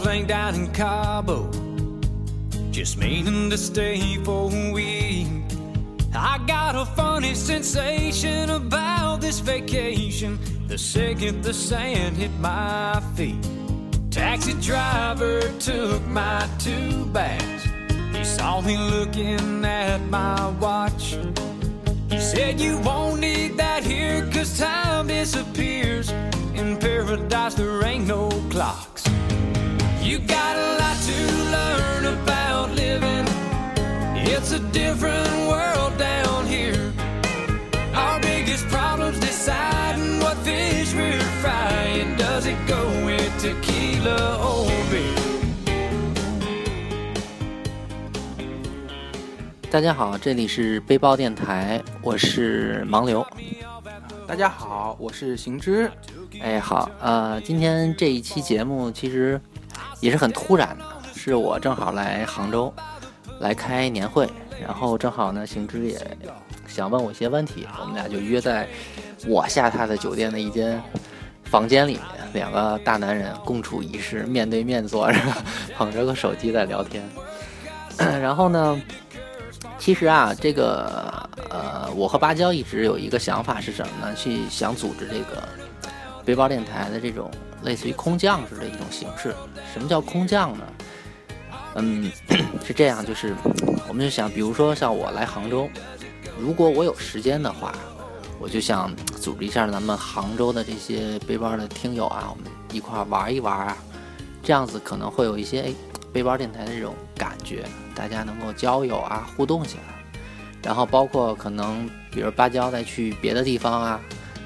[0.00, 1.50] Plane down in Cabo,
[2.70, 5.26] just meaning to stay for a week.
[6.14, 13.44] I got a funny sensation about this vacation the second the sand hit my feet.
[14.10, 17.64] Taxi driver took my two bags.
[18.16, 21.18] He saw me looking at my watch.
[22.10, 26.10] He said, You won't need that here, cause time disappears.
[26.54, 28.79] In paradise, there ain't no clocks.
[31.50, 33.26] Learn about living.
[34.16, 36.92] It's a different world down here.
[37.94, 42.16] Our biggest problem's deciding what fish we're frying.
[42.16, 45.18] Does it go with tequila or beer?
[49.70, 53.24] 大家好，这里是背包电台，我是盲流。
[54.26, 55.90] 大家好，我是行之。
[56.40, 59.40] 哎，好，呃，今天这一期节目其实
[60.00, 60.84] 也是很突然的，
[61.22, 62.72] 是我正好来杭州
[63.40, 64.26] 来开年会，
[64.58, 66.00] 然后正好呢，行之也
[66.66, 68.66] 想问我一些问题，我们俩就约在
[69.26, 70.82] 我下榻的酒店的一间
[71.44, 75.20] 房间里面，两个大男人共处一室，面对面坐着，
[75.76, 77.06] 捧着个手机在聊天。
[77.98, 78.80] 然后呢，
[79.78, 84.14] 其实啊，这个呃，我和芭蕉一直有一个想法是什么呢？
[84.14, 85.42] 去想组织这个
[86.24, 87.30] 背包电台的这种
[87.62, 89.34] 类似于空降式的一种形式。
[89.70, 90.64] 什么叫空降呢？
[91.80, 92.10] 嗯，
[92.64, 93.34] 是这样，就是
[93.88, 95.68] 我们就想，比如说像我来杭州，
[96.38, 97.74] 如果我有时间的话，
[98.38, 103.76] 我就想组织一下咱们杭州的这些背包的听友啊，我们一块儿玩一玩啊，
[104.42, 105.74] 这样子可能会有一些哎
[106.12, 107.64] 背包电台的这种感觉，
[107.94, 109.82] 大家能够交友啊，互动起来。
[110.62, 114.00] 然后包括可能，比如芭蕉再去别的地方啊，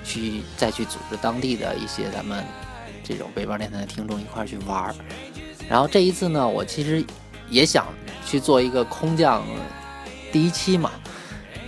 [0.04, 2.44] 去再去组织当地的一些咱们
[3.02, 4.94] 这种背包电台的听众一块儿去玩儿。
[5.68, 7.02] 然后这一次呢，我其实
[7.54, 7.87] 也想
[8.26, 9.41] 去做一个空降
[10.32, 10.91] 第一期嘛，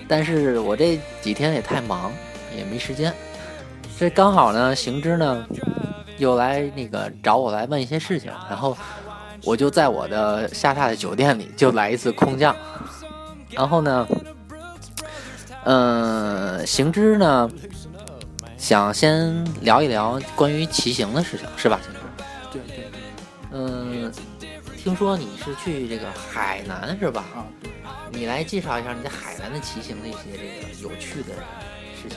[0.08, 2.10] 但是我这几天也太忙，
[2.56, 3.14] 也没时间。
[3.96, 5.46] 这刚好呢，行之呢
[6.18, 8.76] 又来那个找我来问一些事情，然后
[9.44, 12.54] 我就在我的下榻的酒店里就来一次空降。
[13.52, 14.08] 然后呢，
[15.66, 17.48] 嗯、行之呢
[18.58, 21.78] 想先聊一聊关于骑行的事情，是吧，
[24.86, 27.24] 听说你是去这个海南是吧？
[27.34, 27.72] 啊对。
[28.12, 31.34] 你来介绍一下你在海南的骑行的一些这个有趣的
[32.00, 32.16] 事情。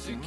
[0.00, 0.20] 行。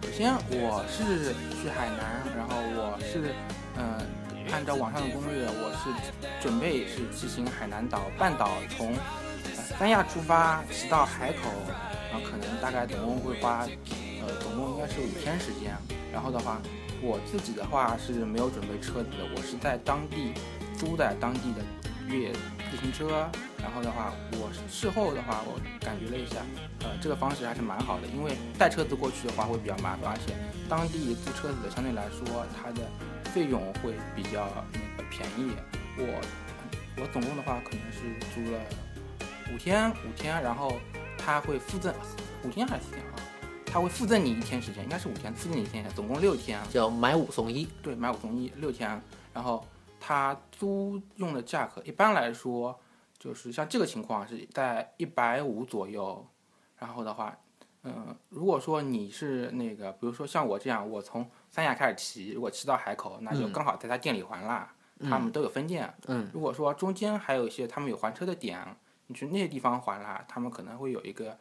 [0.00, 3.34] 首先我是去海南，然后我是
[3.76, 11.50] 嗯、呃按照网上的攻略，我是准备是骑行海南岛半岛，从呃三亚出发骑到海口，
[12.12, 13.66] 然后可能大概总共会花
[14.20, 15.74] 呃总共应该是五天时间。
[16.12, 16.60] 然后的话，
[17.02, 20.34] 我自己的话是没有准备车子的，我是在当地
[20.76, 21.62] 租的当地的
[22.08, 22.32] 越野
[22.70, 23.28] 自行车。
[23.62, 26.36] 然后的话，我事后的话，我感觉了一下，
[26.80, 30.34] 呃，这个方式还是蛮好的，因为带车子过去的话会比较麻烦，而且
[30.66, 32.88] 当地租车子的相对来说它的
[33.32, 35.52] 费用会比较那个便宜。
[35.98, 36.20] 我
[36.96, 38.00] 我总共的话可能是
[38.34, 38.58] 租了
[39.52, 40.80] 五天，五天，然后
[41.18, 41.94] 他会附赠
[42.44, 43.19] 五天还是四天啊？
[43.72, 46.60] 他会附赠你一天时间，应该是五天，附赠你一天时间，总共六天。
[46.70, 49.00] 叫买五送一，对，买五送一，六天。
[49.32, 49.64] 然后
[50.00, 52.76] 他租用的价格一般来说
[53.16, 56.26] 就是像这个情况是在一百五左右。
[56.78, 57.38] 然后的话，
[57.84, 64.74] 嗯、如果说你是那个，比如说像我这样，我从三亚开始骑，如果骑到海口，那就嗯刚好在他店里还啦。
[65.02, 65.94] 他们都有分店。
[66.08, 68.58] 嗯如果说中间还有一些他们有还车的点，
[69.06, 71.38] 你去那些地方还啦，他们可能会有一个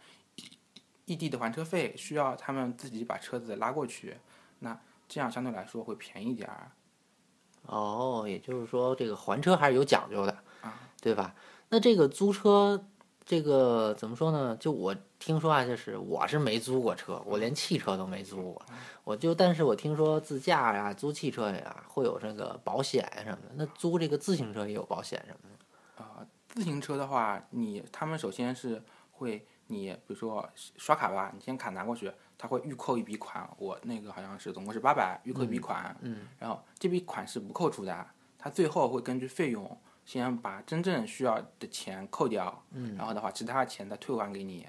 [1.09, 4.15] 异地的还车费，需要他们自己把车子拉过去。
[4.59, 6.71] 那这样相对来说会便宜点儿。
[7.65, 11.33] 哦，也就是说这个还车还是有讲究的啊，对吧？
[11.69, 12.85] 那这个租车，
[13.25, 14.55] 这个怎么说呢？
[14.59, 18.61] 就我听说啊，就是我是没租过车，我连汽车都没租过。
[19.03, 23.51] 我就，但是我听说自驾呀、租汽车呀会有这个保险什么的。
[23.55, 26.03] 那租这个自行车也有保险什么的。
[26.03, 38.07] 啊、自行车的话，你他们首先是会你比如说刷卡吧，你先卡拿过去，他会预扣一笔款，我那个好像是总共是八百，预扣一笔款，嗯，然后这笔款是不扣除的，
[38.37, 44.67] 他最后会根据费用先把真正需要的钱扣掉，嗯，然后的话其他的钱再退还给你，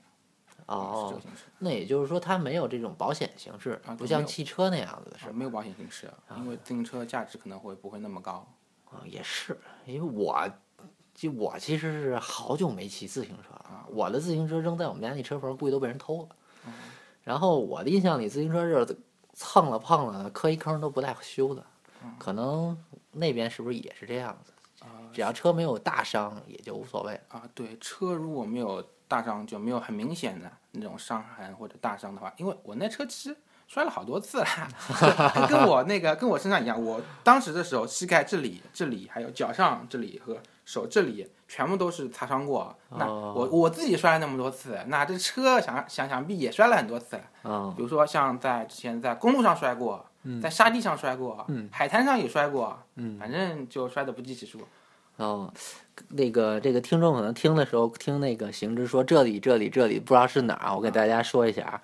[0.49, 1.45] 是这哦个，形式。
[1.59, 8.47] 那也就是说它没有这种保险形式，不啊不像汽车那样子的是没有保险形式，因为自行车价值可能会不会那么高。
[8.91, 9.57] 啊，也是，
[9.87, 10.49] 因为我
[11.15, 16.29] 就我其实是好久没骑自行车了，我的自行车扔在我们家那车棚，估计都被人偷了。
[17.23, 18.99] 然后我的印象里，自行车就是
[19.35, 21.65] 蹭了碰了，磕一坑都不带修的，
[22.19, 22.77] 可能
[23.13, 24.53] 那边是不是也是这样子？
[25.13, 27.21] 只要车没有大伤，也就无所谓了。
[27.29, 33.37] 啊，对，车如果没有大伤，就没有很明显的那种伤痕或者大伤的话，因为我那车其实
[33.73, 34.47] 摔了好多次了，
[35.37, 42.77] 就跟我那个跟我身上一样，我当时的时候膝盖这里、这里还有脚上这里和手这里全部都是擦伤过。
[42.99, 47.21] 那哦我我自己摔了那么多次，那这车想想想必也摔了很多次。
[47.45, 50.05] 嗯比如说像在之前在公路上摔过，
[50.43, 52.77] 在沙地上摔过，海滩上也摔过，
[53.21, 54.59] 反正就摔得不计其数。
[55.17, 55.53] 哦，
[56.09, 61.83] 那个这个听众可能听的时候听那个行知说这里这里这里不知道是哪儿，我给大家说一下啊，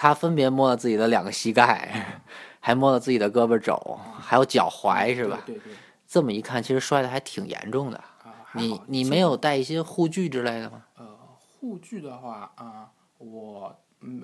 [0.00, 2.22] 他分别摸了自己的两个膝盖，
[2.60, 5.40] 还摸了自己的胳膊肘，还有脚踝是吧？
[5.44, 5.72] 对对对，
[6.06, 7.98] 这么一看，其实摔的还挺严重的。
[8.22, 10.84] 啊，你你没有带一些护具之类的吗？
[10.96, 11.04] 呃，
[11.58, 14.22] 护具的话啊、我嗯，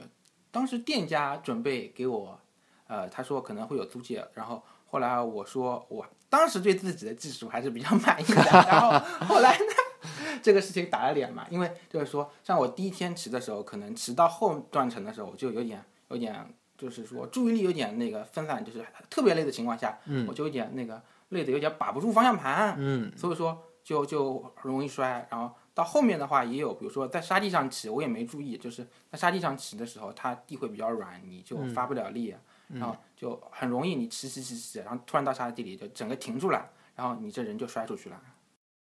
[0.53, 2.39] 当时店家准备给我，
[2.87, 8.91] 呃，他说可能会有租借，然后后来我说我当时对自己的技术还是比较 满意的，然后
[9.27, 9.65] 后来呢，
[10.43, 16.55] 这个事情打了脸嘛，因为就是说，像我第一天骑的时候，可能骑到后段程的时候，我就有点有点。
[16.77, 25.27] 就是说注意力有点那个分散，就是特别累的情况下，嗯我就有点那个累的有点把不住方向盘，嗯所以说就就容易摔。
[25.31, 32.35] 然后到后面的话也有，比如说在沙地上骑，我也没注意，就是在沙地上骑的时候，它地会比较软，你就发不了力，
[32.67, 38.21] 然后就很容易你骑骑骑骑，然后突然到沙地里就整个停住了，然后你这人就摔出去了。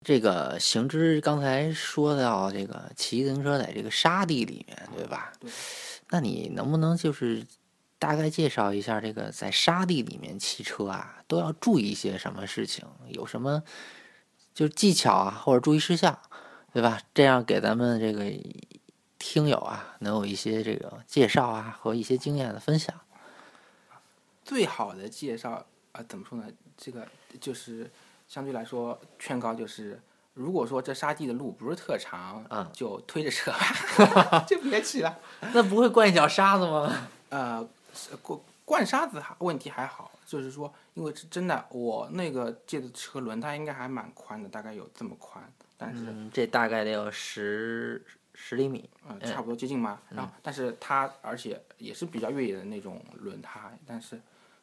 [0.05, 5.33] 这个行之刚才说到这个骑自行车在这个沙地里面，对吧？
[5.39, 5.49] 对。
[6.11, 7.43] 那你能不能就是
[7.97, 12.85] 大概介绍一下这个在沙地里面骑车啊，都要注意一些什么事情？
[13.07, 13.63] 有什么
[14.53, 16.19] 就是技巧啊，或者注意事项，
[16.71, 17.01] 对吧？
[17.11, 18.31] 这样给咱们这个
[19.17, 22.95] 听友啊，能有一些这个介绍啊和一些经验的分享。
[24.43, 26.45] 最好的介绍啊、怎么说呢？
[26.77, 27.07] 这个
[27.41, 27.89] 就是
[28.27, 29.99] 相对来说劝告就是。
[30.33, 33.53] 如果说这沙地的路不是特长，嗯就推着车
[34.13, 35.17] 吧， 就别骑了。
[35.53, 36.93] 那不会灌一脚沙子吗？
[37.31, 45.41] 呃，是灌灌沙子还问题还好，就是说，因为是真的，我那个借的车轮胎应该还蛮宽的，大概有这么宽，
[45.77, 48.89] 但是嗯，这大概得有十十厘米。
[49.07, 50.01] 呃差不多接近嘛。
[50.09, 54.19] 然后，但是它而且也是比较越野的那种轮胎，但是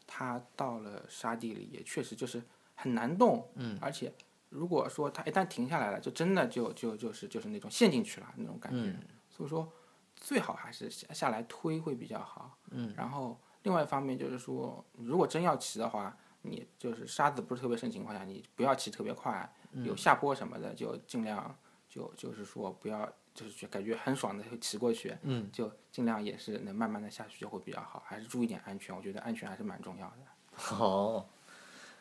[0.07, 2.43] 它到了沙地里也确实就是
[2.83, 4.13] 很难动，嗯，而且
[4.49, 8.93] 如果说它一旦停下来了，就真的就就就是就是那种陷进去了那种感觉，
[9.31, 9.71] 所以说
[10.17, 19.49] 最好还是下下来推会比较好，嗯，然后另外一方面就是说，如果真要骑的话，你就是沙子不是特别深情况下，你不要骑特别快，
[19.85, 21.57] 有下坡什么的就尽量
[21.89, 30.17] 就就是说不要就是觉感觉很爽的骑过去，嗯，就尽量也是能慢慢的下去就会比较好，还是注意点安全，我觉得安全还是蛮重要的。
[30.53, 31.29] 好，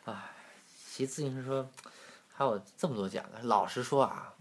[0.04, 0.14] 哎，
[0.94, 1.66] 骑自行车
[2.30, 3.40] 还有这么多讲的。
[3.44, 4.34] 老实说啊，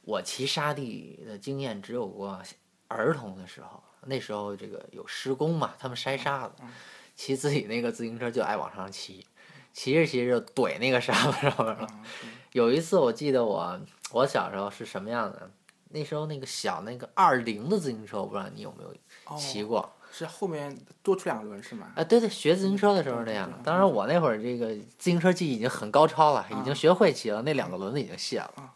[0.00, 2.40] 我骑沙地的经验只有过
[2.88, 6.62] 儿童的时候，那时候这个有施工嘛，他们筛沙子，
[7.14, 9.26] 骑自己那个自行车就爱往上骑，
[9.74, 11.86] 骑着骑着就怼那个沙子上面了。
[12.52, 13.78] 有一次我记得我
[14.12, 15.50] 我小时候是什么样的？
[15.90, 19.92] 那时候那个小那个二零的自行车，我不知道你有没有骑过。
[20.14, 21.90] 是后面多出两个轮是吗？
[21.96, 23.50] 啊，对对，学自行车的时候那样。
[23.64, 28.74] 当然，我那会儿这个自行车技已经很高超了，已经学会骑了，那两个轮子已经卸了。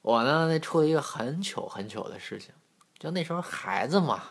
[0.00, 2.54] 我呢，那出了一个很糗很糗的事情，
[2.98, 4.30] 就那时候孩子嘛，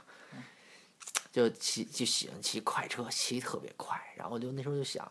[1.31, 3.95] 就骑就喜欢骑快车，骑特别快。
[4.17, 5.09] 然后就那时候就想，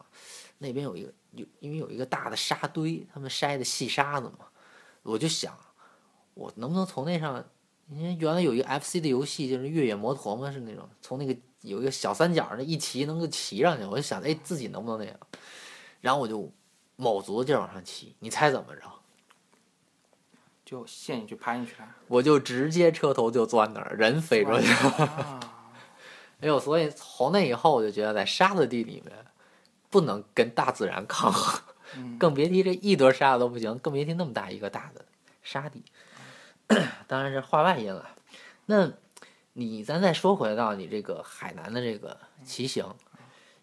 [0.59, 4.47] 那边有一个有因为有一个大的沙堆，他们筛的细沙子嘛，
[5.03, 5.57] 我就想，
[6.35, 7.43] 我能不能从那上
[7.93, 15.19] 因为原来有一个 FC 的游戏，就是越野摩托嘛，是那种从那个有一个小三角那一骑能够骑上去，我就想，哎，自己能不能那样？
[16.01, 16.51] 然后我就
[16.97, 18.83] 卯足了劲儿往上骑，你猜怎么着？
[20.65, 21.89] 就陷进去趴进去了。
[22.07, 24.69] 我就直接车头就钻那儿，人飞出去。
[24.69, 25.41] 了，
[26.41, 29.13] 哎呦，所以从那以后我就觉得在沙子地里面
[29.91, 31.61] 不能跟大自然抗衡，
[32.19, 35.05] 更别提这一堆沙子都不行，更别提那么大一个大的
[35.43, 35.83] 沙地。
[37.07, 38.09] 当然是话外音了。
[38.67, 38.93] 那，
[39.55, 42.95] 你咱再说回到你这个海南的这个骑行，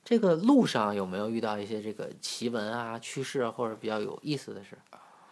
[0.03, 4.77] 这个路上有没有遇到一些这个奇闻啊、趣事啊，或者比较有意思的事？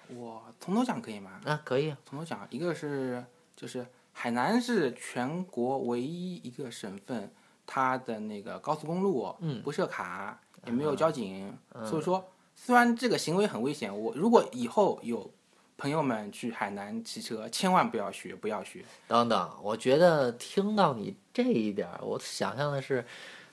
[0.10, 1.42] 我从头讲可以吗？
[1.44, 1.96] 那可以。
[2.06, 3.24] 从头讲，一个是
[3.56, 7.32] 就是海南是全国唯一一个省份，
[7.66, 12.24] 它的那个高速公路嗯不设卡，也没有交警，嗯所以说
[12.56, 15.30] 虽然这个行为很危险，我如果以后有
[15.78, 18.84] 朋友们去海南骑车，千万不要学，不要学。
[19.08, 23.06] 等等，我觉得听到你这一点儿，我想象的是，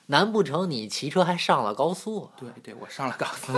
[0.05, 2.29] 难不成你骑车还上了高速？
[2.37, 3.53] 对对，我上了高速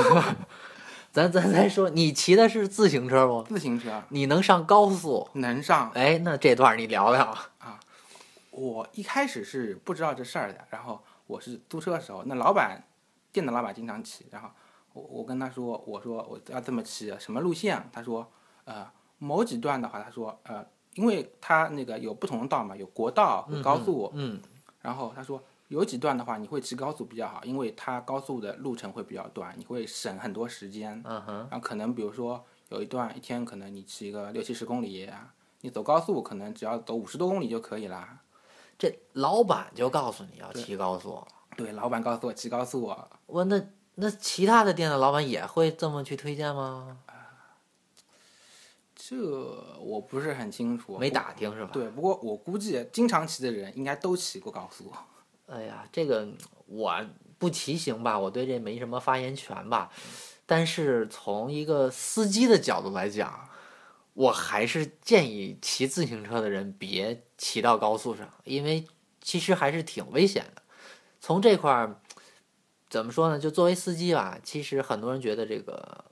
[1.14, 3.44] 咱咱再说，你骑的是自行车不？
[3.44, 5.30] 自行车你能上高速？
[5.34, 5.92] 能上。
[5.92, 7.24] 哎，那这段你聊聊
[7.60, 7.80] 啊。
[8.50, 12.84] 我一开始是不知道这事儿的，然后我是租车的时候，那老板
[13.32, 14.50] 店的老板经常骑，然后
[14.94, 17.90] 我我跟他说，我说我要这么骑，什么路线？
[17.94, 18.30] 他说，
[18.66, 24.40] 呃，某几段的话，他说，呃，因为他那个有不同的道嘛，有国道和高速，嗯
[24.82, 31.02] 然后他说有几段的话，你会骑高速比较好，因为它高速的路程会比较短，你会省很多时间。
[31.04, 35.10] 嗯哼，然后可能比如说有一段一天可能你骑个六七十公里，
[35.62, 38.20] 你走高速可能只要走五十多公里就可以啦。
[38.78, 41.26] 这老板就告诉你要骑高速，
[41.58, 43.60] 对，老板告诉我骑高速啊，我那
[43.96, 46.98] 那其他的店的老板也会这么去推荐吗？
[49.08, 49.16] 这
[49.80, 51.70] 我不是很清楚，没打听是吧？
[51.72, 54.92] 对，不过我估计经常骑的人应该都骑过高速。
[55.46, 56.28] 哎呀，这个
[56.66, 57.06] 我
[57.38, 59.92] 不骑行吧，我对这没什么发言权吧。
[60.48, 63.48] 但是从一个司机的角度来讲，
[64.16, 68.88] 我还是建议骑自行车的人别骑到高速上，因为
[69.22, 70.64] 其实还是挺危险的。
[71.22, 72.00] 从这块儿
[72.90, 73.38] 怎么说呢？
[73.38, 76.06] 就作为司机吧，其实很多人觉得这个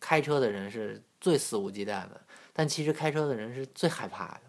[0.00, 2.20] 开车的人是最肆无忌惮的，
[2.52, 4.40] 但其实开车的人是最害怕的，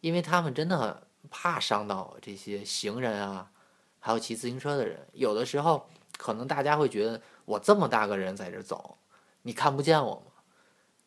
[0.00, 3.50] 因为他们真的怕伤到这些行人啊。
[3.98, 8.96] 还有骑自行车的人，有的时候可能大家会觉得我这么大个人在这走，
[9.42, 10.30] 你看不见我吗？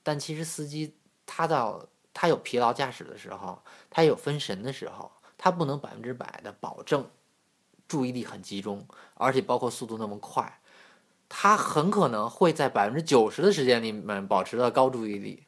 [0.04, 7.10] 但其实司机他到他有疲劳驾驶的时候，他有分神的时候，他不能百分之百的保证
[7.88, 10.60] 注意力很集中，而且包括速度那么快，
[11.30, 15.46] 他很可能会在百分之九十的时间里面保持了高注意力，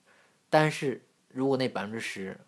[0.52, 2.40] 但是如果那百分之十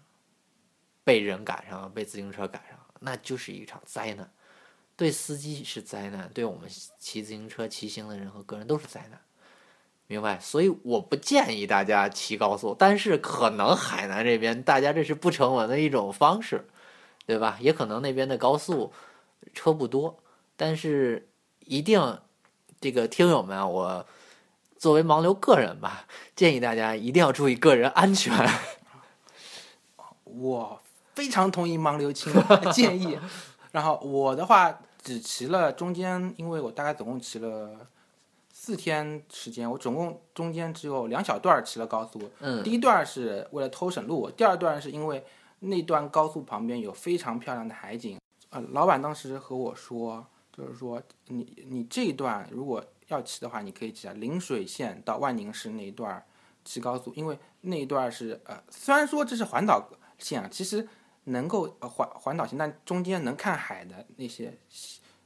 [1.04, 4.32] 被人赶上了，被自行车赶上了，那就是一场灾难。
[4.96, 6.70] 对司机是灾难，对我们
[7.00, 9.20] 骑自行车骑行的人和个人都是灾难，
[10.06, 10.40] 明白？
[10.40, 16.68] 所以我不建议大家骑高速，但是可能海南这边大家这是不成文的一种方式，
[17.26, 17.58] 对吧？
[17.60, 18.94] 也可能那边的高速
[19.54, 20.22] 车不多，
[20.56, 21.28] 但是
[21.62, 22.20] 一定
[22.80, 24.06] 这个听友们，我
[24.84, 28.34] 作为盲流个人吧， 建议大家一定要注意个人安全。
[30.26, 30.82] 我
[31.16, 33.18] 非常同意盲流青的建议。
[33.72, 37.88] 然后我的话只骑了中间，因为我大概总共骑了
[38.52, 42.30] 四天时间，我总共中间只有两小段儿骑了高速。
[42.42, 45.24] 嗯第一段是为了偷省路，第二段是因为
[45.60, 48.20] 那段高速旁边有非常漂亮的海景。
[48.50, 56.26] 呃，老板当时和我说，就是说你你这一段如果要骑的话，你可以骑啊陵水县到万宁市那一段儿
[56.64, 60.88] 骑高速，因为那一段儿是呃虽然说这是环岛线啊，其实
[61.26, 64.58] 能够呃环环岛线，但中间能看海的那些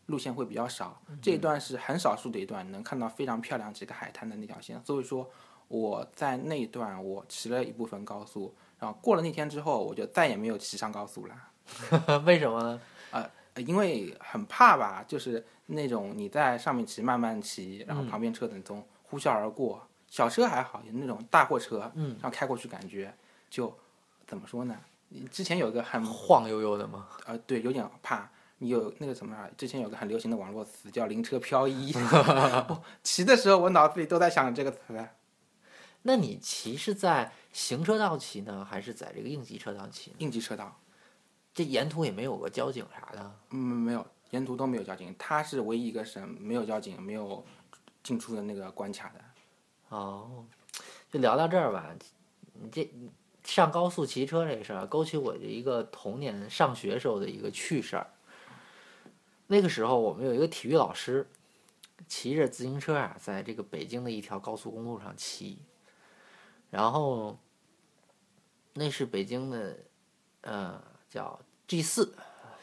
[0.07, 1.01] 路线会比较少。
[1.21, 5.29] 这一段是很少数的一段能看到非常漂亮几个海滩的那条线，所以说
[5.67, 11.35] 我在那一段我骑了一部分高速，然后过了那天之后，我就再也没有骑上高速了。
[12.25, 12.81] 为什么呢？
[13.11, 13.29] 呃
[13.61, 23.13] 因为很怕吧，就是那种你在上面骑，慢慢骑，然后旁边车子从呼啸而过，小车还好，有那种大货车，嗯，然后开过去感觉
[23.49, 23.75] 就
[24.25, 24.77] 怎么说呢？
[25.09, 27.07] 你之前有一个很晃悠悠的吗？
[27.25, 28.29] 呃，对，有点怕。
[28.59, 29.47] 你有那个什么啊？
[29.55, 31.93] 之前有个很流行的网络词叫“灵车漂移
[32.67, 34.79] ”我骑的时候，我脑子里都在想这个词。
[36.01, 40.15] 那你骑是在行车道骑呢，还是在这个应急车道骑呢？
[40.17, 40.75] 应急车道，
[41.57, 43.35] 这沿途也没有个交警啥的。
[43.49, 47.43] 嗯，没有，沿途都没有交警，它是唯一一个省没有交警、没有
[48.03, 49.21] 进出的那个关卡的。
[49.89, 50.45] 哦，
[51.11, 51.95] 就聊到这儿吧。
[52.53, 52.87] 你这
[53.43, 58.07] 上高速骑车这事儿，勾起我的一个童年上学时候的一个趣事儿。
[59.47, 61.27] 那个时候我们有一个体育老师，
[62.07, 65.57] 骑着自行车啊，在这个北京的一条高速公路上骑，
[66.69, 67.39] 然后
[68.73, 69.79] 那是北京的，
[70.41, 72.13] 呃，叫 G 四，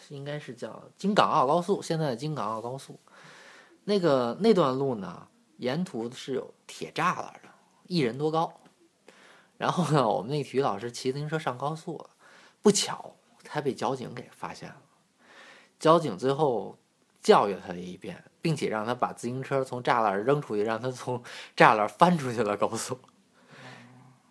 [0.09, 2.99] 应该是叫京港澳高速，现在的京港澳高速。
[3.85, 7.49] 那个那段路呢，沿途是有铁栅栏的，
[7.87, 8.53] 一人多高。
[9.57, 12.05] 然后呢，我们那体育老师骑自行车上高速，
[12.61, 14.77] 不巧他被交警给发现了，
[15.79, 16.77] 交警最后
[17.23, 21.23] 教育他一遍，并且让他把自行车从栅栏扔出去，让他从
[21.57, 22.99] 栅栏翻出去了高速。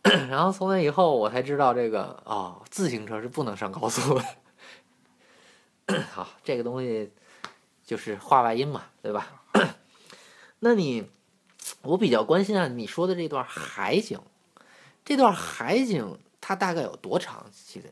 [0.30, 6.02] 然后从那以后，我才知道这个哦，自行车是不能上高速的。
[6.12, 7.12] 好，这个东西
[7.84, 9.44] 就是话外音嘛，对吧？
[10.60, 11.10] 那你，
[11.82, 14.20] 我比较关心啊，你说的这段海景，
[15.06, 17.46] 这段海景它大概有多长？
[17.52, 17.90] 记得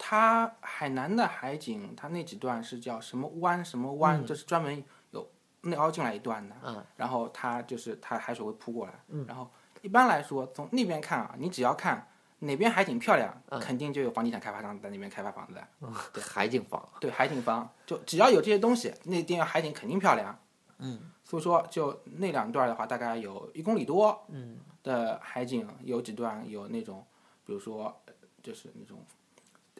[0.00, 5.28] 它海南的海景，它那几段是叫什么湾什么湾，嗯就是专门有
[5.62, 6.54] 内凹进来一段的。
[6.64, 8.92] 嗯然后它就是它海水会扑过来。
[9.26, 9.50] 然后
[9.82, 12.08] 一般来说，从那边看啊，你只要看
[12.40, 15.68] 哪边海景漂亮，嗯肯定就有房地产开发商在那边开发房子的。
[16.12, 20.38] 对海景房，对，海景房就只要有这些东西，那地方海景肯定漂亮。
[20.78, 24.24] 嗯，所以说就那两段的话，大概有一公里多。
[24.28, 27.04] 嗯的海景有几段有那种，
[27.44, 29.04] 比如说呃就是那种，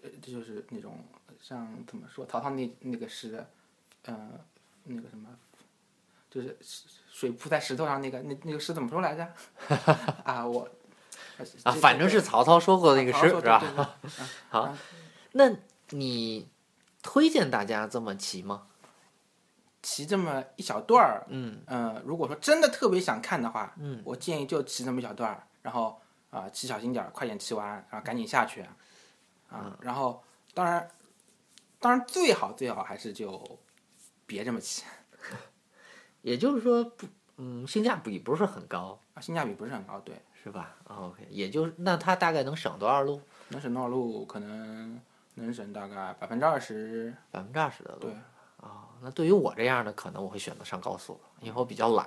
[0.03, 0.99] 呃，这就是那种
[1.41, 3.43] 像怎么说，曹操那那个诗，
[4.03, 4.29] 呃，
[4.83, 5.29] 那个什么，
[6.31, 6.57] 就是
[7.13, 9.27] 水铺在石头上那个那那个诗怎么说来着？
[10.25, 10.69] 啊，我
[11.65, 13.97] 啊，反正是曹操说过那个诗，是吧？
[14.51, 14.77] 好，
[15.33, 15.51] 那
[15.91, 16.49] 你
[17.03, 18.67] 推荐大家这么骑吗？
[19.81, 28.77] 骑这么一小段儿，嗯呃，如果说真的特别想看的话，嗯，我建议就骑这么一小段儿，然后啊、骑小心点儿，快点骑完，然后赶紧下去，啊，
[29.53, 30.91] 嗯然后当然，
[31.79, 33.59] 当然最好最好还是就
[34.27, 34.83] 别这么骑
[36.29, 37.07] 也就是说不，
[37.39, 43.21] 嗯，性价比不是很高，啊，性价比不是很高，对，是吧哦？OK，也就是那它大概能省多少路？
[43.49, 44.27] 能省多少路？
[44.27, 45.01] 可能
[45.35, 48.01] 能省大概百分之二十，百分之二十的路。
[48.01, 48.13] 对，
[48.61, 52.07] 啊、那对于我这样的，可能我会选择上高速，因为我比较懒。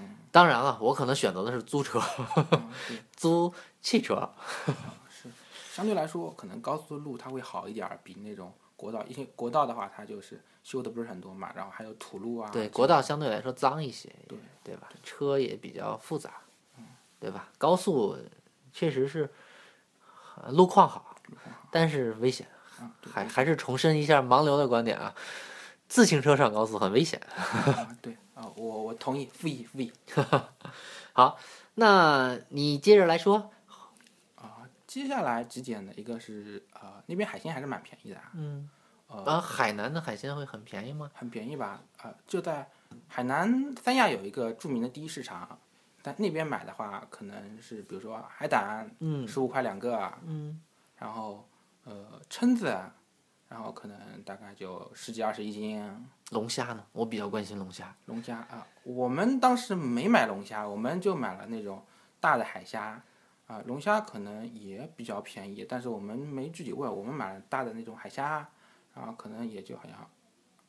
[0.00, 2.00] 嗯当然了，我可能选择的是租车，
[3.16, 4.28] 租汽车。
[5.08, 5.28] 是
[5.72, 14.88] 相对来说，可能高速路它会好一点儿，比那种国道，因为国道的话，它就是修的不是很多嘛，然后还有土路啊，对，国道相对来说脏一些，对对吧？
[15.02, 16.34] 车也比较复杂，
[17.18, 17.48] 对吧？
[17.58, 18.16] 高速
[18.72, 19.28] 确实是
[20.36, 21.16] 呃路况好，
[21.72, 22.46] 但是危险。
[22.78, 25.12] 啊，还还是重申一下盲流的观点啊，
[25.88, 27.20] 自行车上高速很危险。
[27.28, 29.92] 啊，对啊，我我同意，复议复议
[31.12, 31.36] 好，
[31.74, 33.50] 那你接着来说，啊。
[34.88, 35.92] 接下来几点呢？
[35.96, 38.68] 一个是呃那边海鲜还是蛮便宜的啊，嗯，
[39.06, 41.10] 呃啊，海南的海鲜会很便宜吗？
[41.14, 41.82] 很便宜吧？
[41.98, 42.66] 啊，就在
[43.06, 45.58] 海南三亚有一个著名的第一市场，
[46.02, 50.58] 但那边买的话，可能是比如说海胆，嗯十五块两个啊，嗯，
[50.96, 51.46] 然后
[51.84, 52.74] 呃蛏子，
[53.46, 56.08] 然后可能大概就十几二十一斤。
[56.30, 56.82] 龙虾呢？
[56.92, 57.94] 我比较关心龙虾。
[58.06, 61.84] 龙虾啊，我们当时没买龙虾，我们就买了那种
[62.20, 63.02] 大的海虾，
[63.48, 68.46] 啊，龙虾可能也比较便宜，但是我们没具体问，我们买了大的那种海虾，
[68.94, 70.08] 然后可能也就好像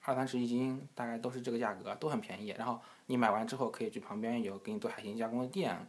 [0.05, 2.55] 二三十一斤，大概都是这个价格，都很便宜。
[2.57, 5.87] 然后你买完之后可以去旁边有给你做海鲜加工的店，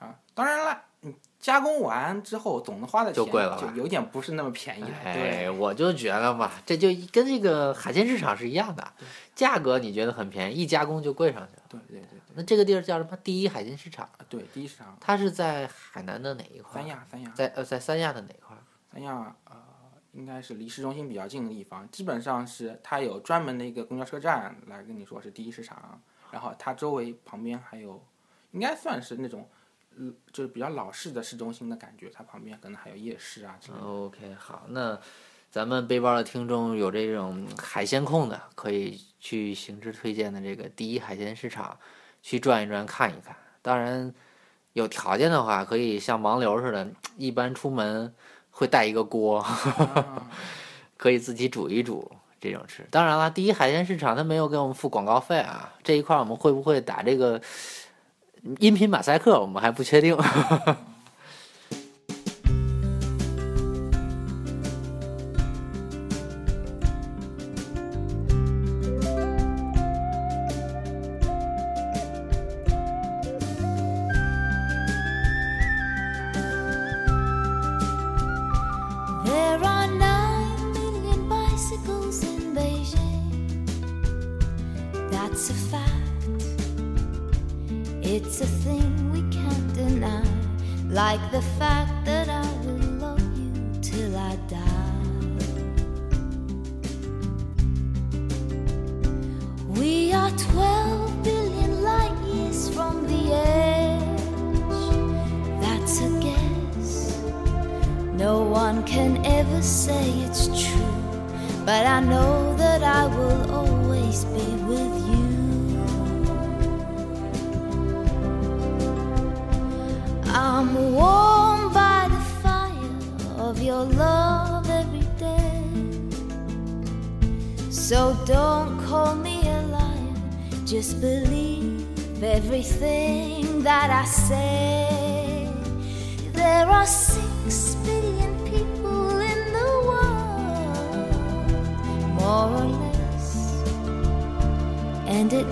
[0.00, 5.50] 啊，当然了，你加工完之后总的花的钱就贵了吧就有点不是那么便宜了，哎，对。
[5.50, 8.92] 我就觉得嘛，这就跟这个海鲜市场是一样的，
[9.36, 11.62] 价格你觉得很便宜，一加工就贵上去了。
[11.88, 13.16] 对对对那这个地儿叫什么？
[13.18, 16.80] 第一海鲜市场，啊，对，第一市场它是在海南的哪一块？
[16.80, 16.86] 三。
[16.88, 18.56] 亚，三亚，在呃，在三亚的哪块？
[18.92, 19.56] 三亚呃，
[20.12, 28.04] 应该是离市中心比较近的地方，基本上是它有专门的一个公交车站来跟你说是第一市场，然后它周围旁边还有，
[28.52, 29.48] 应该算是那种，
[29.96, 33.84] 嗯，就是比较老式的市中心的感觉，它旁边可能还有夜市啊之类的。
[33.84, 35.00] OK，好，那
[35.54, 41.78] 咱们背包的听众有这种海鲜控的，可以去行知推荐的这个第一海鲜市场
[42.24, 43.36] 去转一转看一看。
[43.62, 44.12] 当然，
[44.72, 48.12] 有条件的话，可以像盲流似的，一般出门
[48.50, 50.26] 会带一个锅，啊
[50.98, 52.84] 可以自己煮一煮这种吃。
[52.90, 57.40] 当然了，第一海鲜市场它没有给我们付广告费啊，这一块我们会不会打这个
[58.58, 60.18] 音频马赛克，我们还不确定。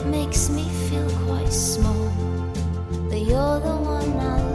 [0.07, 2.09] makes me feel quite small.
[3.09, 4.52] But you're the one I love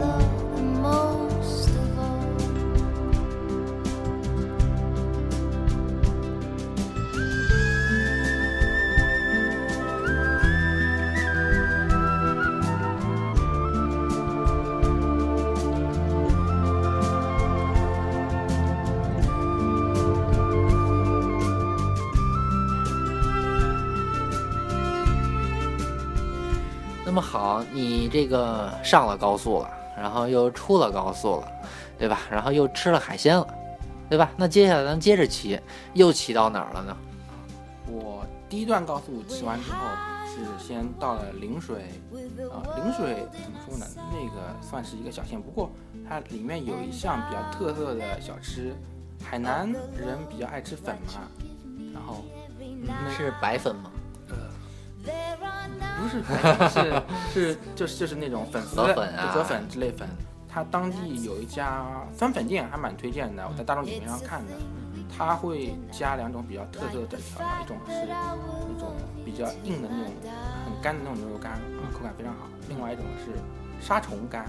[27.77, 31.51] 你这个上了高速了，然后又出了高速了，
[31.95, 32.21] 对吧？
[32.31, 33.47] 然后又吃了海鲜了，
[34.09, 34.31] 对吧？
[34.35, 35.59] 那接下来咱接着骑，
[35.93, 36.97] 又骑到哪儿了呢？
[37.87, 39.77] 我第一段高速骑完之后，
[40.25, 41.83] 是先到了陵水，
[42.51, 43.85] 啊、陵水怎么说呢？
[44.11, 45.69] 那个算是一个小县，不过
[46.09, 48.75] 它里面有一项比较特色的小吃，
[49.23, 51.13] 海南人比较爱吃粉嘛，
[51.93, 52.23] 然后
[53.15, 53.91] 是白粉吗？
[56.01, 60.07] 不是 粉，是是就是就是那种粉丝河粉啊河粉之类粉。
[60.49, 61.85] 它当地有一家
[62.17, 64.53] 酸粉店，还蛮推荐的，我在大众点评上看的。
[65.15, 68.93] 它会加两种比较特色的调料，一种是那种
[69.23, 70.13] 比较硬的那种
[70.65, 73.31] 很干的那种牛肉干，啊口感非常好；另外一种是
[73.79, 74.45] 沙虫干，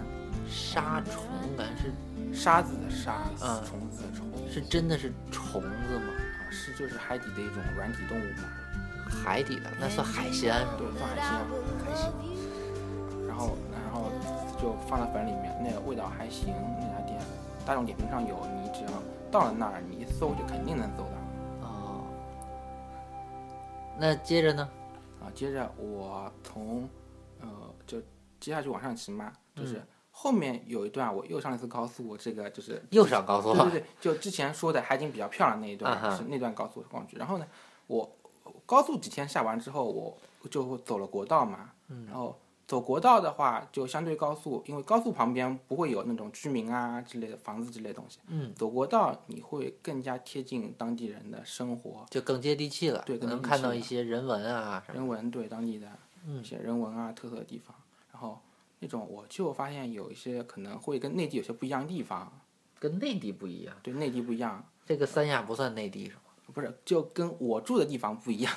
[0.49, 1.23] 沙虫
[1.57, 1.93] 干是
[2.37, 5.69] 沙子的沙，嗯虫子的虫，是真的是虫子
[6.01, 6.13] 吗？
[6.17, 8.49] 啊是就是海底的一种软体动物嘛，
[9.09, 10.75] 海底的那算海鲜是吧？
[10.79, 11.25] 对，算海鲜，
[11.85, 12.13] 海鲜。
[13.27, 14.11] 然后然后
[14.61, 16.55] 就放在粉里面，那个味道还行。
[16.81, 17.19] 那家店
[17.65, 18.91] 大众点评上有，你只要
[19.31, 21.67] 到了那儿，你一搜就肯定能搜到。
[21.67, 22.05] 哦，
[23.99, 24.69] 那接着呢？
[25.21, 26.89] 啊，接着我从
[27.41, 27.49] 呃
[27.87, 28.01] 就
[28.41, 33.65] 接下去往上骑嘛，就是后面有一段我又上了一次高速，这个就是又上高速了。
[33.65, 37.17] 对对对，就之前说的海景比较漂亮那一段、是那段高速上去。
[37.17, 37.47] 然后呢，
[37.87, 38.11] 我
[38.69, 41.71] 高速几天下完之后，我就走了国道嘛。
[41.89, 48.19] 嗯然后走国道的话，就相对高速，因为高速旁边不会有那种居民啊之类的房子之类的东西。
[48.27, 54.85] 嗯，走国道你会更加贴近当地人的生活，就更接地气了，对更能看到一些人文啊。
[54.93, 55.89] 人文对当地的
[56.27, 57.75] 嗯一些人文啊特色的地方。
[58.13, 58.39] 然后
[58.81, 62.31] 那种我就发现有一些可能会跟内地有些不一样的地方，
[62.79, 64.63] 跟内地不一样，对内地不一样。
[64.85, 66.13] 这个三亚不算内地？
[66.53, 68.53] 不是，就跟我住的地方不一样。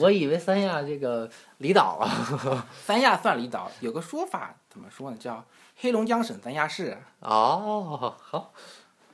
[0.00, 2.66] 我以为三亚这个离岛啊。
[2.84, 5.16] 三亚算离岛，有个说法怎么说呢？
[5.16, 5.44] 叫
[5.76, 6.96] 黑龙江省三亚市。
[7.20, 8.52] 哦，好，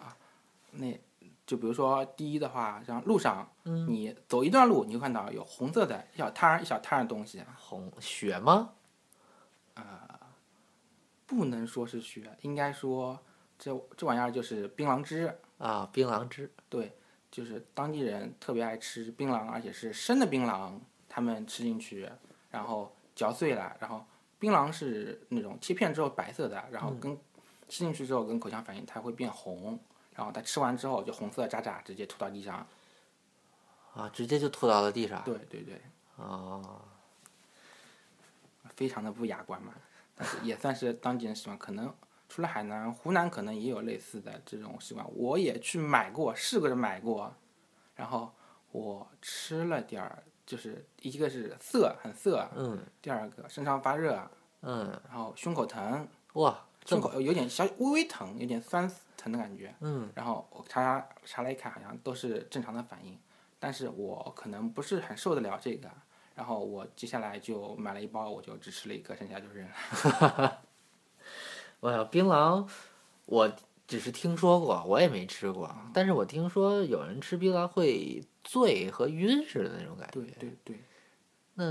[0.01, 0.17] 啊
[0.73, 0.99] 那
[1.45, 8.71] 就比如说第一的话，像路上，嗯你走一段路，你会看到有红色的一小摊儿一小摊儿的东西，红雪吗？
[9.75, 10.09] 啊
[11.27, 13.19] 不能说是雪，应该说
[13.59, 15.39] 这这玩意儿就是槟榔汁。
[15.59, 16.53] 啊，槟榔汁。
[16.69, 16.95] 对，
[17.33, 22.09] 就是当地人特别爱吃槟榔，而且是生的槟榔，他们吃进去，
[22.51, 24.05] 然后嚼碎了，然后
[24.39, 27.17] 槟榔是那种切片之后白色的，然后跟、
[27.69, 29.81] 吃进去之后跟口腔反应它会变红，
[30.15, 32.67] 然后它吃完之后就红色的渣渣直接吐到地上。
[33.95, 35.23] 啊，直接就吐到了地上。
[35.25, 35.81] 对对对，
[36.17, 36.83] 哦，
[38.77, 39.73] 非常的不雅观嘛，
[40.15, 41.57] 但是也算是当地人喜欢。
[41.59, 41.95] 可能
[42.33, 45.07] 除了海南，湖南可能也有类似的这种习惯。
[45.15, 47.31] 我也去买过，试过着买过，
[47.95, 48.33] 然后
[48.71, 54.19] 我吃了点儿，就是一个是涩，很涩，嗯第二个身上发热，
[54.63, 59.75] 嗯，然后胸口疼，哇，胸口有点小微微疼，有点酸疼的感觉。
[59.81, 63.19] 嗯然后我查查了一看，好像都是正常的反应，
[63.59, 65.87] 但是我可能不是很受得了这个。
[66.35, 70.63] 然后我接下来就买了一包，我就只吃了一个，剩下就扔了。
[71.83, 72.65] 我呀槟榔，
[73.27, 73.53] 我
[73.89, 75.69] 只是听说过，我也没吃过。
[75.93, 80.21] 但是我听说有人吃槟榔会醉和晕似的那种感觉。
[80.21, 80.81] 对对对，
[81.55, 81.65] 那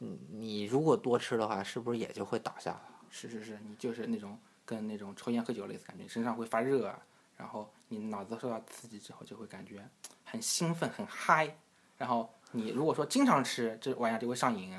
[0.00, 2.82] 嗯你如果多吃的话，是不是也就会倒下了？
[3.10, 6.92] 是是是，你就是那种跟那种抽烟喝酒类似感觉，身上会发热，
[7.36, 9.88] 然后你脑子受到刺激之后就会感觉
[10.24, 11.56] 很兴奋、很嗨。
[11.96, 14.74] 然后你如果说经常吃这玩意儿就会上瘾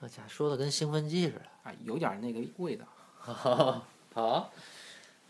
[0.00, 1.46] 我家说的跟兴奋剂似的。
[1.62, 2.84] 啊，有点那个味道。
[4.14, 4.52] 好，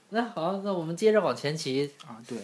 [0.09, 1.93] 那好，那我们接着往前骑。
[2.07, 2.39] 啊，对，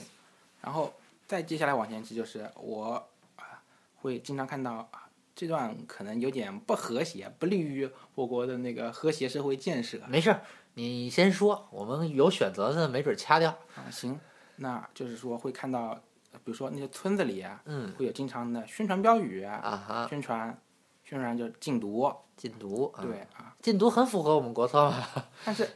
[0.60, 0.92] 然后
[1.26, 3.62] 再接下来往前骑，就是我啊
[3.96, 10.42] 会经常看到啊这段可能有点不和谐，不利于我国的那个和谐社会建设没事儿，
[10.74, 13.50] 你先说，我们有选择的，没准掐掉。
[13.74, 13.90] 啊。
[13.90, 14.18] 行，
[14.56, 15.98] 那就是说会看到，
[16.32, 20.58] 呃比如说那些村子里啊，嗯会有经常的宣传标语啊，宣传
[21.04, 22.92] 宣传就是禁毒，禁毒。
[22.94, 25.06] 啊对啊，禁毒很符合我们国策嘛。
[25.44, 25.68] 但是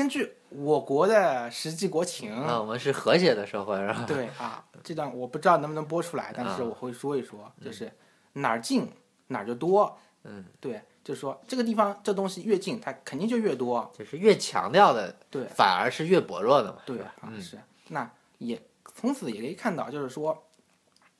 [0.00, 4.04] 根据我国的实际国情，啊，我们是和谐的社会，是吧？
[4.08, 7.92] 对啊，这段我不知道能不能播出来，但是啊我会说一说，就是
[8.32, 8.90] 哪儿近
[9.26, 9.98] 哪儿就多。
[10.24, 13.92] 嗯，对，就是说这个地方这东西越近，它肯定就越多。
[13.94, 16.78] 就是越强调的，对反而是越薄弱的嘛。
[16.86, 17.58] 对啊是。
[17.88, 18.58] 那也
[18.94, 20.46] 从此也可以看到，就是说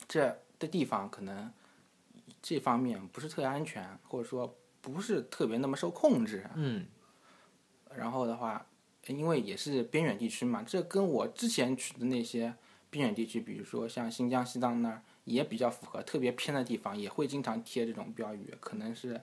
[0.08, 1.52] 这的地方可能
[2.40, 6.48] 这方面不是特别安全，或者说不是特别那么受控制。
[6.54, 6.86] 嗯
[7.92, 8.64] 然后的话，
[9.06, 12.54] 因为也是边远地区嘛，这跟我之前去的那些
[12.90, 19.20] 边远地区，比如说像新疆、西藏那儿也比较符合，特别偏的地方也会经常贴这种标语，可能是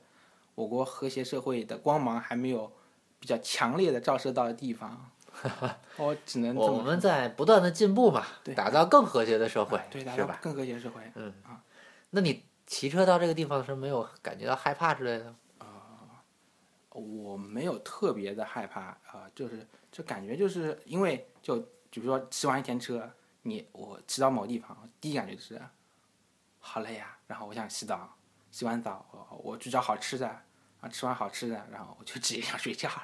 [0.55, 2.71] 我国和谐社会的光芒还没有
[3.19, 5.09] 比较强烈的照射到的地方。
[5.97, 10.39] 我只能我们在不断的进步嘛，打造更和谐的社会，对，达是吧？
[10.41, 11.01] 更和谐社会。
[11.13, 11.61] 嗯啊
[12.09, 15.35] 那你骑车到这个地方的时候，没有感觉到害怕之类的？
[16.99, 21.57] 我没有特别的害怕啊、就是就感觉就是因为就
[21.89, 23.09] 比如说骑完一天车，
[23.43, 25.61] 你我骑到某地方，第一感觉就是
[26.59, 28.15] 好累呀，然后我想洗澡，
[28.51, 30.27] 洗完澡我我去找好吃的
[30.81, 33.03] 啊，吃完好吃的，然后我就直接想睡觉了。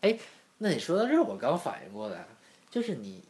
[0.00, 0.18] 哎
[0.58, 2.26] 那你说到这儿，我刚反应过来，
[2.70, 3.24] 就是你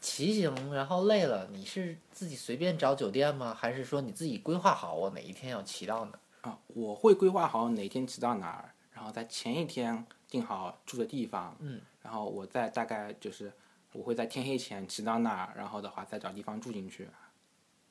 [0.00, 3.52] 骑行然后累了，你是自己随便找酒店吗？
[3.52, 6.18] 还是说你自己规划好我哪一天要骑到哪？
[6.42, 13.52] 啊，我会规划好哪天骑到哪儿，然后在前一天定好住的地方，嗯，然后我再大概就是
[13.92, 17.08] 我会在天黑前骑到那儿，然后的话再找地方住进去。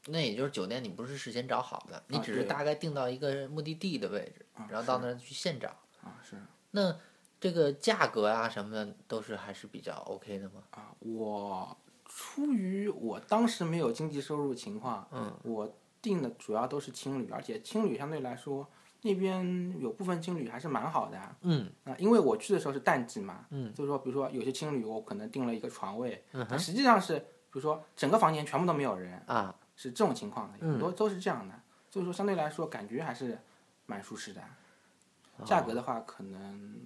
[0.08, 5.70] 那也就是酒店你不是事先找好的，你只是大概定到一个目的地的位置，啊然后到那儿去现找。
[6.04, 6.36] 啊，是
[6.72, 6.94] 那
[7.40, 10.62] 这个价格啊什么的都是还是比较 OK 的吗？
[10.72, 18.68] 啊，我出于我当时没有经济收入情况，嗯，我订的主要都是青旅，而且青旅相对来说
[19.08, 21.36] 那边有部分青旅还是蛮好的啊。
[21.42, 33.40] 嗯啊，因为我去的时候是淡季嘛，嗯，所以说比如说有些青旅我可能订了一个床位，嗯但实际上是比如说整个房间全部都没有人，啊，是这种情况的，嗯很多都是这样的，所以说相对来说感觉还是
[33.86, 34.42] 蛮舒适的。
[35.46, 36.80] 价格的话，可能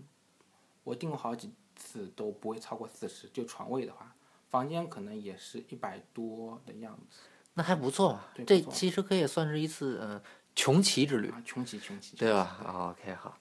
[0.83, 4.13] 我订过好几次都不会超过四十，就床位的话，
[4.49, 7.19] 房间可能也是一百多的样子
[7.53, 8.25] 那还不错嘛。
[8.33, 10.21] 对不错这其实可以算是一次嗯
[10.55, 11.29] 穷奇之旅。
[11.29, 13.37] 啊，穷奇穷奇，对吧、o k 好。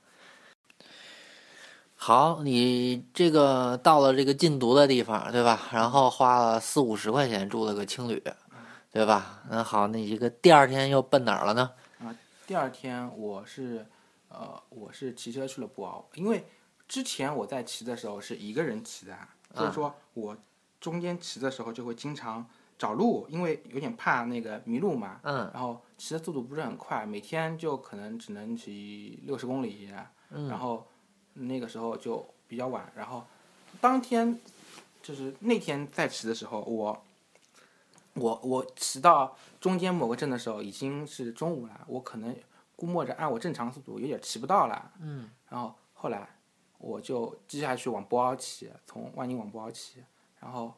[1.95, 5.69] 好，你这个到了这个禁毒的地方，对吧？
[5.73, 8.23] 然后花了四五十块钱住了个青旅，
[8.91, 9.43] 对吧？
[9.51, 11.71] 那好，那一个第二天又奔哪儿了呢？
[11.99, 13.87] 啊第二天我是，
[14.29, 16.45] 呃，我是骑车去了博鳌，因为
[16.89, 19.17] 之前我在骑的时候是一个人骑的，
[19.55, 20.37] 所以说我
[20.81, 22.49] 中间骑的时候就会经常
[22.81, 25.21] 找路，因为有点怕那个迷路嘛。
[25.23, 29.93] 嗯然后骑的速度不是很快，每天就可能只能骑六十公里，
[30.31, 30.87] 嗯然后
[31.35, 33.23] 那个时候就比较晚，然后
[33.83, 34.41] 当天
[35.03, 37.05] 就是那天在骑的时候，我
[38.15, 42.35] 我我骑到中间某个镇的时候已经是中午了，我可能
[42.77, 46.27] 估摸着按我正常速度有点骑不到了，嗯，然后后来
[46.79, 50.03] 我就接下去往博鳌骑，从万宁往博鳌骑，
[50.41, 50.73] 然后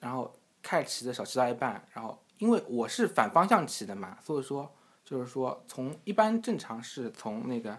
[0.00, 4.70] 然后开始骑的时候骑到一半，然后因为我是反方向骑的嘛，所以说
[5.04, 7.78] 就是说从一般正常是从那个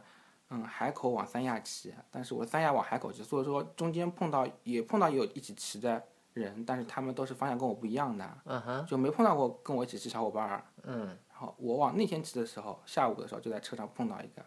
[0.49, 10.63] 嗯海口往三亚骑，但是我三亚往海口骑，所以说中间碰到也碰到有一起骑的人，但是他们都是方向跟我不一样的，嗯哼，就没碰到过跟我一起骑小伙伴儿。
[10.83, 14.43] 嗯然后我往那天骑的时候，下午的时候就在车上碰到一个，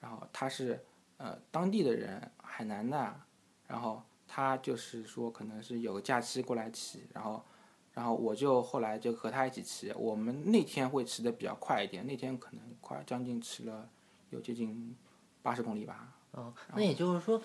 [0.00, 0.84] 然后他是
[1.18, 3.14] 呃当地的人，海南的，
[3.68, 7.42] 然后他就是说可能是有个假期过来骑，然后
[7.96, 13.88] 然后我就后来就和他一起骑，我们那天会骑的比较快一点，那天可能快将近骑了
[14.28, 14.94] 有接近
[15.42, 17.40] 八十公里吧，哦，那也就是说，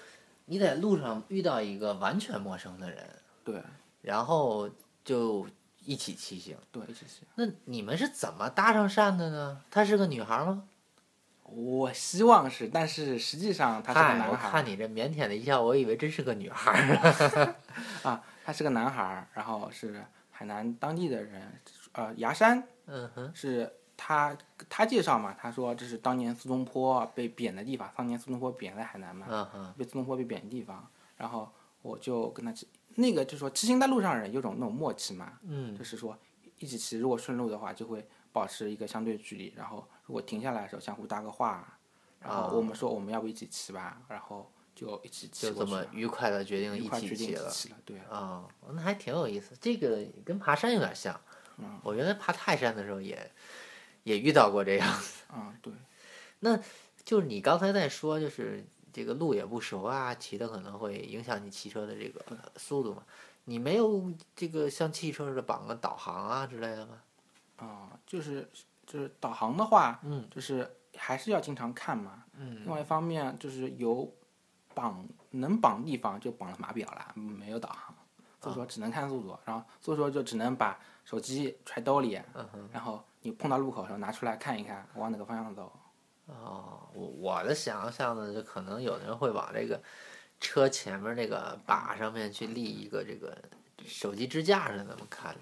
[0.48, 3.10] 你在路上遇到一个完全陌生的人，
[3.46, 3.64] 对
[4.02, 4.70] 然后
[5.06, 5.48] 就
[5.86, 6.58] 一起骑行。
[6.70, 7.22] 对一起骑。
[7.36, 9.62] 那你们是怎么搭上讪的呢？
[9.72, 10.64] 她是个女孩吗？
[11.44, 17.56] 我希望是，但是实际上她是个男孩儿看你这腼腆的一笑，我以为真是个女孩儿。
[18.04, 20.04] 啊，他是个男孩儿，然后是
[20.42, 24.36] 海南当地的人，呃，崖山嗯哼，是他
[24.68, 31.48] 他介绍嘛，他说这是当年苏东坡被贬的地方，当年苏东坡贬在海南嘛，嗯哼，被苏东坡被贬的地方，然后
[31.84, 32.52] 我就跟他
[32.96, 36.18] 那个就是说骑行在路上的人有种那种默契嘛，嗯就是说
[36.58, 41.78] 一起骑，如果顺路的话就会保持一个相对距离，然后如果停下来的时候相互搭个话，
[42.20, 47.54] 然后我们说我们要不一起骑吧，然后就一起就这么愉快的决定一起骑了。
[47.86, 49.56] 对，啊、那还挺有意思。
[49.62, 51.14] 这个跟爬山有点像。
[51.58, 53.32] 嗯我原来爬泰山的时候也
[54.04, 55.00] 也遇到过这样。
[55.32, 55.72] 嗯对，
[56.40, 56.60] 那
[57.06, 63.04] 就是你刚才在说，就是这个路也不熟啊，骑的可能会影响你骑车的这个速度嘛。
[63.46, 67.02] 你没有这个像汽车似的绑个导航啊之类的吗？
[67.58, 68.50] 啊、就是
[68.88, 72.24] 就是导航的话，嗯，就是还是要经常看嘛。
[72.40, 74.12] 嗯另外一方面就是有
[74.74, 77.96] 绑能绑地方就绑了码表了，没有导航，
[78.40, 82.20] 所以说只能看速度，然后所以说就只能把手机揣兜里。
[82.72, 85.72] 然后你碰到路口的时候拿出来看一看，往哪个方向走。
[86.28, 89.82] 哦，我我的想象呢，就可能有的人会往这个
[90.40, 93.38] 车前面那个把上面去立一个这个
[93.86, 95.36] 手机支架似的，那么看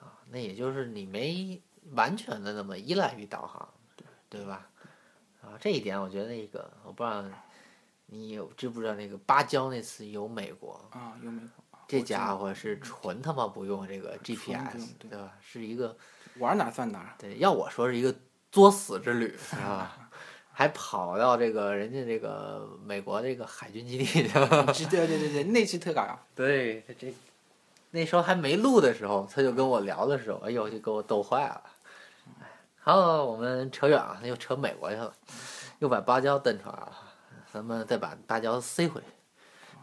[0.00, 1.60] 啊，那也就是你没
[1.92, 3.66] 完全的那么依赖于导航，
[4.28, 4.68] 对吧？
[5.40, 7.24] 啊，这一点我觉得那个我不知道
[8.10, 11.78] 你有知不知道那个芭蕉那次游美国，啊，有美国？
[11.86, 15.32] 这家伙是纯他妈不用这个 GPS，对对吧？
[15.40, 15.96] 是一个
[16.38, 17.14] 玩哪儿算哪儿。
[17.18, 18.14] 对，要我说是一个
[18.50, 20.10] 作死之旅， 是吧？
[20.52, 24.64] 还跑到这个人家这个美国这个海军基地 去了。
[24.66, 26.18] 对对对对，那次特搞笑。
[26.34, 27.14] 对，这这
[27.92, 31.62] 那时候还没录的时候，他就跟我聊的时候，哎呦，就给我逗坏了。
[32.40, 32.46] 哎
[32.80, 35.14] 好，我们扯远了，又扯美国去了，
[35.78, 36.92] 又把芭蕉蹬出来了，
[37.52, 39.06] 咱们再把芭蕉塞回去。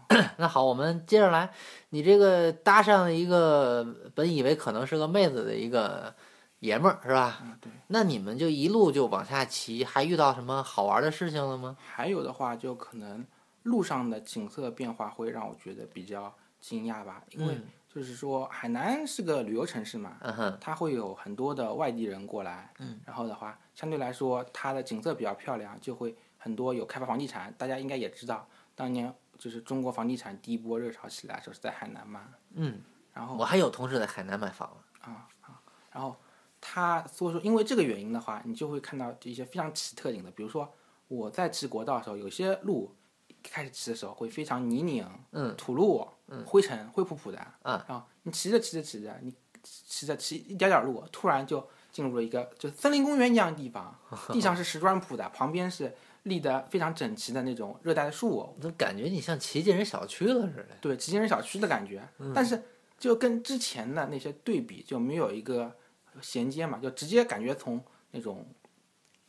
[0.37, 1.51] 那好，我们接着来，
[1.89, 6.13] 你这个搭上了一个本以为可能是个妹子的一个
[6.59, 7.39] 爷们儿，是吧？
[7.43, 7.71] 嗯，对。
[7.87, 11.75] 那你们就一路就往下骑，还遇到什么好玩的事情了吗？
[11.79, 13.25] 还有的话，就可能
[13.63, 32.21] 路上的景色变化会让我觉得比较惊讶吧，因为嗯就是说海南是个旅游城市嘛，嗯哼，它会有很多的外地人过来，嗯，然后的话，相对来说它的景色比较漂亮，就会很多有开发房地产，大家应该也知道，当年就是中国房地产第一波热潮起来的时候是在海南嘛，
[32.53, 32.79] 嗯，
[33.15, 34.69] 然后我还有同事在海南买房
[35.01, 35.59] 啊啊。
[35.91, 36.15] 然后
[36.61, 40.71] 他所以说因为这个原因的话，你就会看到一些非常奇特点的，比如说
[41.07, 42.93] 我在骑国道的时候，有些路
[43.41, 53.97] 开始骑的时候会非常泥泞、嗯土路、嗯灰尘、灰扑扑的，啊然后你骑着骑着骑着，你骑着骑一点点路，突然就进入了一个就森林公园一样的地方，
[54.29, 60.75] 地上是石砖铺的，旁边是立的非常整齐的那种热带的树，我怎么感觉你像骑进人小区了似的？
[60.81, 62.63] 对，骑进人小区的感觉，但是
[62.97, 65.75] 就跟之前的那些对比就没有一个
[66.21, 68.45] 衔接嘛，就直接感觉从那种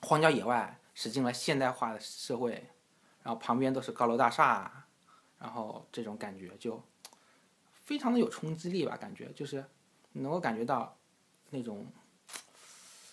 [0.01, 2.53] 荒郊野外驶进了现代化的社会，
[3.23, 4.87] 然后旁边都是高楼大厦，
[5.39, 6.83] 然后这种感觉就
[7.83, 9.63] 非常的有冲击力吧，感觉就是
[10.13, 10.97] 能够感觉到
[11.51, 11.87] 那种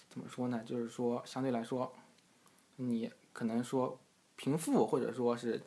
[0.09, 1.93] 怎么说呢，就是说相对来说，
[2.77, 3.99] 你可能说
[4.37, 5.61] 贫富或者说是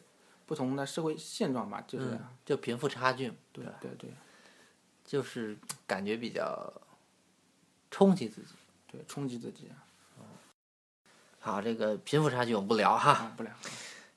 [0.47, 2.13] 不同的社会现状吧，就是。
[2.13, 4.11] 嗯，就贫富差距，对对对
[5.05, 6.73] 就是感觉比较
[7.91, 8.55] 冲击自己。
[8.91, 9.71] 对，冲击自己
[11.41, 13.13] 好，这个贫富差距我们不聊哈。
[13.13, 13.53] 啊，不聊。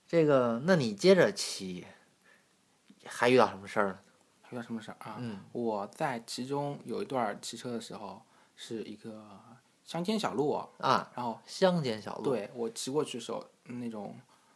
[0.07, 1.85] 这个，那你接着骑，
[3.05, 4.03] 还遇到什么事儿了？
[4.41, 5.17] 还有什么事儿啊？
[5.19, 8.23] 嗯我在其中有一段骑车的时候，
[8.55, 9.39] 是一个
[9.89, 14.15] 乡间小路，啊，然后乡间小路。，对我骑过去的时候，那种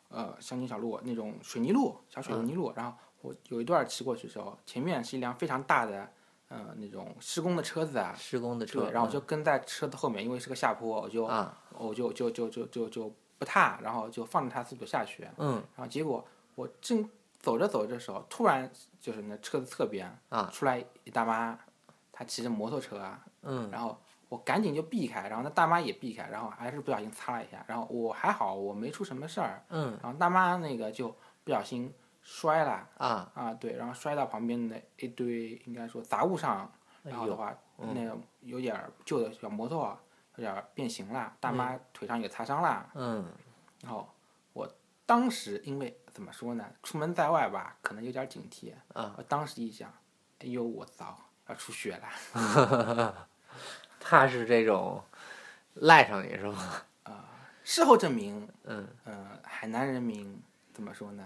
[0.09, 6.07] 呃乡间小路那种水泥路，小水泥路，然后我有一段儿骑过去的时候，前面是一辆非常大的
[6.49, 8.81] 呃那种施工的车子啊，施工的车。
[8.81, 15.53] 对，然后我就跟在车子后面，因为是个下坡，我就、啊，我就就就就就就不踏，然后就放着它速度下去，嗯。
[15.75, 20.47] 然后结果我正走着走着的时候，突然就是那车子侧边啊。
[20.53, 21.57] 出来一大妈，
[22.11, 23.71] 她骑着摩托车啊，嗯。
[23.71, 23.97] 然后
[24.33, 31.93] 我赶紧就避开，然后那大妈也避开，然后还是不小心擦了一下，然后我还好，我没出什么事儿，嗯然后大妈那个就不小心
[32.23, 36.71] 摔了啊，啊，对，然后摔到旁边的一堆应该说杂物上，
[37.03, 39.95] 然后的话，那个有点旧的小摩托
[40.37, 43.23] 有点变形了，大妈腿上也擦伤了，嗯
[43.83, 44.09] 然后
[44.53, 44.67] 我
[45.05, 48.73] 当时因为怎么说呢，出门在外吧，可能有点警惕。
[48.95, 49.93] 啊，我当时一想，
[50.39, 51.15] 哎呦我操，
[51.47, 53.27] 要出血了。
[54.03, 55.03] 他是这种
[55.75, 56.81] 赖上你是吗？
[57.63, 60.41] 事后证明，嗯呃，海南人民
[60.73, 61.23] 怎么说呢？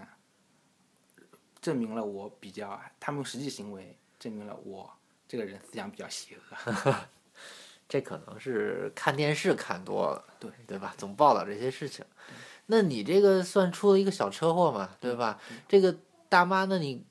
[1.59, 4.89] 证明了我比较，他们用实际行为证明了我
[5.27, 6.95] 这个人思想比较邪恶。
[7.89, 10.93] 这可能是看电视看多了，对对吧？
[10.97, 12.05] 总报道这些事情。
[12.67, 15.39] 那你这个算出了一个小车祸嘛，对吧？
[15.67, 15.97] 这个
[16.29, 17.03] 大妈，那你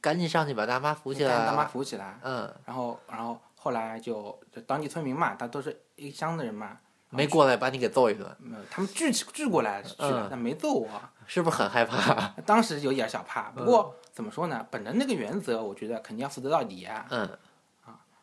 [0.00, 1.66] 赶紧上去把大妈扶起来大妈。
[1.66, 6.78] 扶起来，嗯，然后然后后来就就当地村民嘛，他都是一乡的人嘛，
[7.10, 10.88] 没过来把你给揍一顿，没有，他们聚起聚过来去了嗯，但没揍我。
[11.26, 12.28] 是不是很害怕？
[12.46, 14.66] 当时有点小怕，不过怎么说呢？
[14.70, 17.06] 本着那个原则，我觉得肯定要负责到底啊。
[17.10, 17.28] 嗯，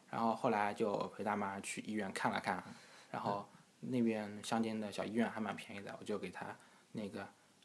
[0.09, 2.63] 然后后来就陪大妈去医院看了看，
[3.11, 3.47] 然后
[3.81, 6.47] 那边乡间的小医院还蛮便宜的，我就给他
[6.93, 7.19] 那个，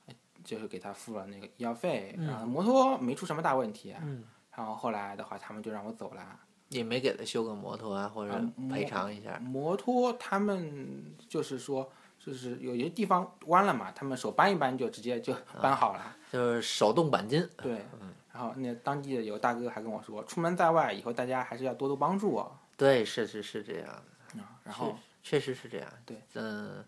[0.04, 0.14] 呃
[0.44, 3.96] 就是给他付了那个医药费，然后摩托没出什么大问题。
[4.02, 4.22] 嗯
[4.52, 6.38] 然后后来的话，他们就让我走了。
[6.70, 9.38] 也没给他修个摩托啊，或者啊赔偿一下。
[9.38, 16.16] 摩托他们就是说，就是有些地方弯了嘛，他们手扳一扳就直接就扳好了。
[16.32, 17.48] 就是手动钣金。
[17.56, 17.84] 对，
[18.32, 22.56] 然后那当地的有大哥还跟我说，出门在外以后大家还是要多多帮助我。
[22.76, 23.86] 对，是是是这样
[24.34, 25.88] 的，啊，然后确实是这样。
[26.06, 26.84] 对，嗯，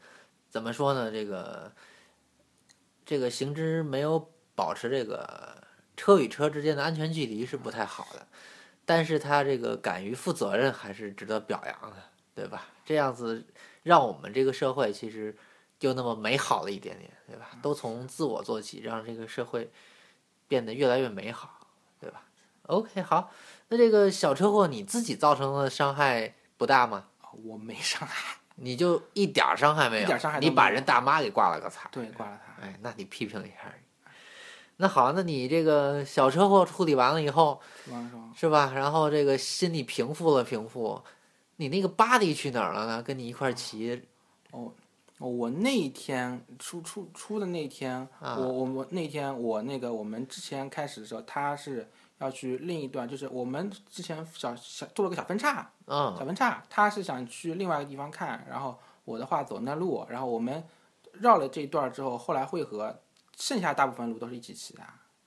[0.49, 1.11] 怎么说呢？
[1.11, 1.72] 这个
[3.05, 5.61] 这个行之没有保持这个
[5.97, 8.26] 车与车之间的安全距离是不太好的，
[8.85, 11.97] 但是他这个敢于负责任还是值得表扬的，
[12.35, 12.66] 对吧？
[12.85, 13.45] 这样子
[13.83, 15.37] 让我们这个社会其实
[15.78, 17.51] 就那么美好了一点点，对吧？
[17.62, 19.70] 都从自我做起，让这个社会
[20.49, 21.68] 变得越来越美好，
[22.01, 22.24] 对吧
[22.66, 23.30] ？OK，好，
[23.68, 27.07] 那这个小车祸你自己造成的伤害不大吗？
[27.45, 31.89] 我没伤害， 你就一点儿伤害没有，一点儿伤害都你把人大妈给挂了个彩。
[31.93, 32.66] 对，挂了彩。
[32.66, 33.72] 哎，那你批评一下。
[34.83, 37.61] 那好，那你这个小车祸处理完了以后，
[38.35, 38.72] 是吧？
[38.74, 41.01] 然后这个心里平复了平复，
[41.55, 43.01] 你那个 body 去哪儿了呢？
[43.01, 44.03] 跟你一块儿骑，
[44.51, 44.72] 哦，
[45.18, 60.61] 我那一天出出出的那天，啊我我我那天我那个我们之前开始的时候，他是要去另一段，就是我们之前小小做了个小分岔，小嗯，分叉，他是想去另外一个地方看，然后我的话走那路，然后我们
[61.12, 62.93] 绕了这一段之后，后来汇合，
[63.39, 64.83] 剩下大部分路都是一起骑的，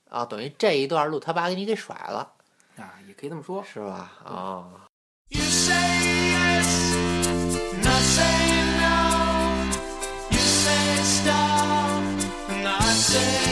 [0.08, 2.32] 啊，等于这一段路他把你给甩了，
[2.76, 3.62] 啊，也可以这么说。
[3.64, 4.12] 是吧？
[4.24, 4.88] 啊、
[5.28, 6.94] You say yes,
[7.74, 8.22] and I say
[8.78, 8.86] no.
[10.30, 12.02] You say stop,
[12.48, 13.45] and I say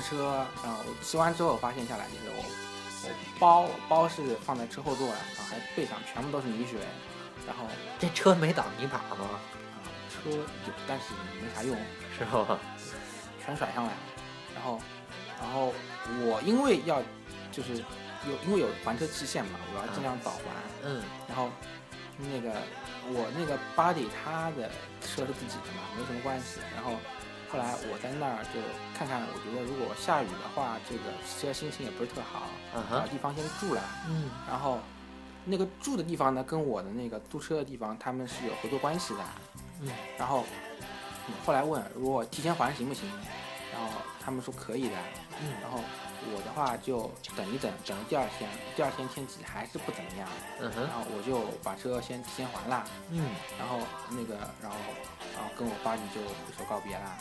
[0.00, 2.44] 着车，然后我骑完之后发现下来就是我
[3.04, 6.80] 我包包是放在车后座了，然后还背上全部都是泥水，
[7.46, 7.64] 然后
[7.98, 9.16] 这车没挡泥板吗？
[9.20, 9.40] 啊
[10.10, 10.42] 车有
[10.86, 11.06] 但是
[11.40, 11.76] 没啥用，
[12.18, 12.58] 是吧？
[13.44, 13.98] 全甩上来了。
[14.54, 14.80] 然后，
[15.40, 15.72] 然后
[16.24, 17.00] 我因为要
[17.52, 20.40] 就是有因为有还车期限嘛，我要尽量早还。
[20.84, 21.50] 嗯然后
[22.16, 22.50] 那个
[23.12, 24.68] 我那个 body 他的
[25.00, 26.58] 车是自己的嘛，没什么关系。
[26.74, 26.94] 然后
[27.50, 28.60] 后来我在那儿就
[28.96, 32.42] 看看，我觉得如果下雨的话，这个其实心情也不是特好，
[32.74, 33.82] 嗯找哼地方先住了。
[34.08, 34.78] 嗯然后
[35.44, 39.20] 那个住的地方呢，跟我的那个租车的地方他们是有合作关系的。
[39.80, 39.88] 嗯
[40.18, 40.44] 然后
[41.28, 43.08] 嗯后来问如果提前还行不行，
[43.72, 43.88] 然后
[44.20, 44.96] 他们说可以的。
[45.40, 45.80] 嗯然后
[46.34, 50.28] 我的话就等一等，等第二天，第二天天气还是不怎么样，
[50.60, 54.76] 嗯哼，然后我就把车先提前还了，嗯，然后那个，然后
[55.34, 56.20] 然后跟我爸就就
[56.56, 57.18] 说告别了，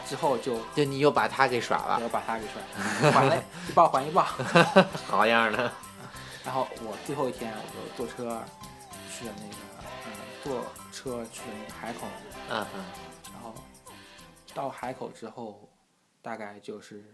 [0.06, 3.36] 之后就就你又把他给耍了，我把他给耍了， 还了
[3.68, 4.22] 一报还一报，
[5.06, 5.70] 好样的，
[6.44, 8.42] 然后我最后一天我就坐车
[9.10, 9.56] 去了那个，
[10.06, 12.06] 嗯，坐车去了那个海口，
[12.50, 12.84] 嗯哼，
[13.32, 13.54] 然后
[14.54, 15.68] 到海口之后，
[16.22, 17.04] 大概就是，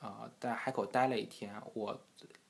[0.00, 1.54] 呃，在海口待了一天。
[1.74, 2.00] 我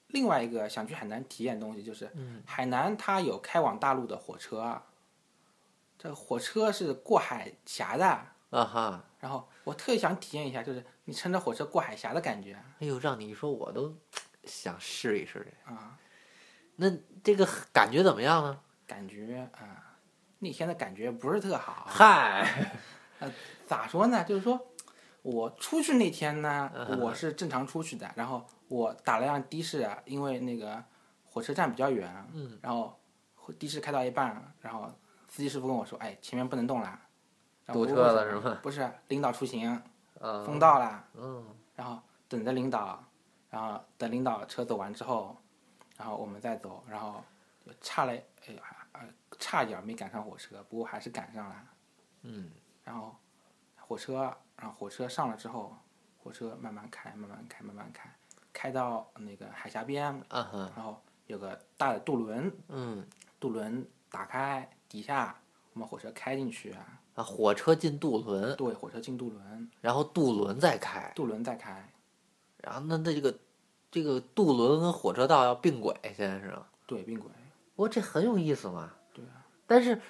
[0.09, 4.83] 另外一个想去海南体验的东西就是，嗯海南它有开往大陆的火车，
[5.99, 8.07] 这个火车是过海峡的。
[8.51, 13.97] 啊哈，然后我特别想体验一下，就是你乘着火车过海峡的感觉哎呦，让你一说我都
[14.43, 15.97] 想试一试这，啊，
[16.75, 16.91] 那
[17.23, 18.61] 这个感觉怎么样呢？
[18.89, 19.95] 感觉啊，
[20.41, 21.87] 那天的感觉不是特好。
[21.89, 22.73] 嗨，
[23.69, 24.25] 咋说呢？
[24.25, 24.70] 就是说
[25.23, 30.83] 我出去那天呢嗯，我是正常出去的，然后我打了辆的士，啊因为那个
[31.25, 32.99] 火车站比较远，嗯，然后
[33.59, 34.91] 的士开到一半，然后
[35.29, 36.87] 司机师傅跟我说：“哎，前面不能动了。”
[37.67, 38.59] 然后堵我车了是吗？
[38.63, 39.81] 不是，领导出行，
[40.21, 41.45] 嗯，封道了，嗯，
[41.77, 43.05] 然后等着领导，
[43.49, 45.37] 然后等领导车走完之后，
[45.97, 47.23] 然后我们再走，然后
[47.65, 48.63] 就差了，哎呀，
[48.93, 49.01] 呃，
[49.39, 51.57] 差一点没赶上火车，不过还是赶上了。
[52.23, 52.51] 嗯，
[52.83, 53.15] 然后
[53.77, 55.75] 火车，然后火车上了之后，
[56.23, 58.15] 火车慢慢开，慢慢开，慢慢开，
[58.53, 63.07] 开到那个海峡边，嗯哼，然后有个大的渡轮，嗯，
[63.41, 65.41] 渡轮打开，底下
[65.73, 71.91] 我们火车开进去啊，啊，火车进渡轮，对，火车进渡轮，然后渡轮再开，渡轮再开，
[72.59, 73.39] 然后那那这个
[73.91, 76.67] 这个渡轮跟火车道要并轨，现在是吗？
[76.87, 77.31] 对，并轨，
[77.75, 78.93] 不过这很有意思嘛。
[79.15, 79.47] 对啊。
[79.67, 80.01] 但是，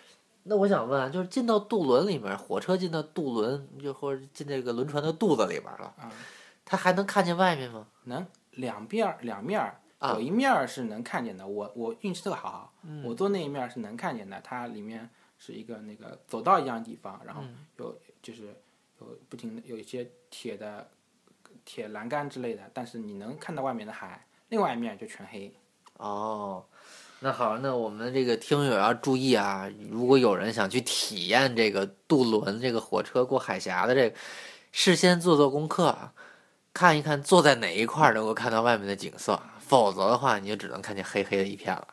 [0.43, 6.11] 那我想问啊，就是进到渡轮里面，火车进到渡轮，就或者进这个轮船的肚子里边了，啊，
[6.65, 7.87] 它还能看见外面吗？
[8.05, 9.73] 能两边儿两面
[10.03, 18.55] 有一面儿是能看见的，我我运气特好，嗯我坐那一面儿是能看见的，它里面是一个那个走道一样的地方，然后嗯有就是
[19.01, 20.89] 有不停的有一些铁的
[21.67, 25.55] 铁栏杆之类的，但是你能看到外面的海，另外一面就全黑。
[25.99, 26.65] 哦，
[27.23, 34.17] 那好，那我们这个听友要注意啊，如果有人想去体验这个渡轮这个火车过海峡的这个，
[34.73, 36.15] 事先做做功课啊，
[36.73, 41.89] 看一看坐在哪一块儿能够看到外面的景色，否则的话你就只能看见黑黑的一片了。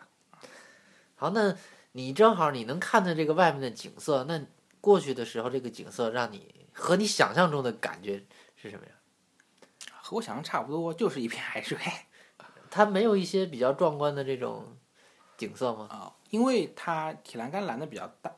[1.15, 1.53] 好，那
[1.91, 4.41] 你正好你能看到这个外面的景色，那
[4.79, 8.23] 过去的时候这个景色让你和你想象中的感觉
[8.55, 8.91] 是什么呀？
[10.01, 11.77] 和我想象差不多，就是一片海水
[12.71, 14.76] 它没有一些比较壮观的这种
[15.37, 15.87] 景色吗？
[15.91, 18.31] 啊、因为它铁栏杆拦的比较大，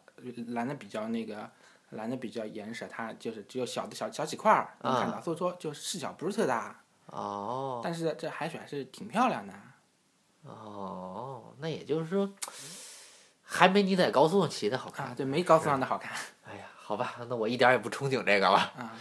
[0.48, 1.50] 拦的比较那个
[1.92, 9.54] 拦的比较严实，它就是只有小的小小几块儿能看到，所以说就视角不是特大，哦，但是这海水还是挺漂亮的。
[10.44, 12.30] 哦，那也就是说，
[13.44, 15.08] 还没你在高速上骑的好看。
[15.08, 16.12] 啊，对，没高速上的好看
[16.46, 18.58] 哎呀，好吧，那我一点儿也不憧憬这个了。
[18.58, 18.94] 啊。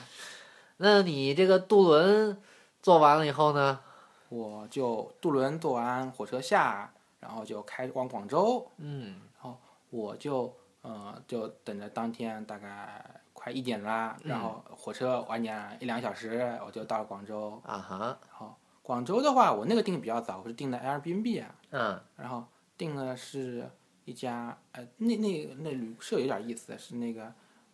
[0.78, 2.40] 那你这个渡轮
[2.80, 3.80] 坐完了以后呢？
[4.28, 9.58] 我就渡轮坐完火车下，然后就开往广州，嗯，然后
[9.90, 17.60] 我就呃就等着当天大概快一点啦，然后火车晚点一两个小时，我就到了广州。
[17.64, 22.00] 啊哈，然后广州的话，我那个订的比较早，我是订的 Airbnb 啊，嗯。
[22.16, 22.44] 然后
[22.76, 23.68] 订的是
[24.04, 27.32] 一家呃那那那旅社有点意思，是那个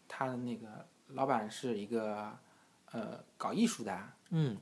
[0.09, 2.37] 他的那个老板是一个
[2.93, 3.99] 呃搞艺术的，
[4.31, 4.57] 嗯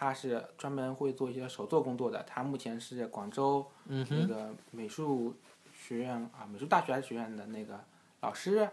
[0.00, 2.22] 他是专门会做一些手作工作的。
[2.22, 5.36] 他目前是广州那个美术
[5.78, 7.78] 学院啊，美术大学还是学院的那个
[8.20, 8.66] 老师。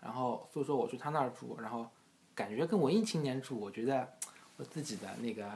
[0.00, 1.88] 然后所以说我去他那儿住，然后
[2.34, 4.12] 感觉跟文艺青年住，我觉得
[4.56, 5.48] 我自己的那个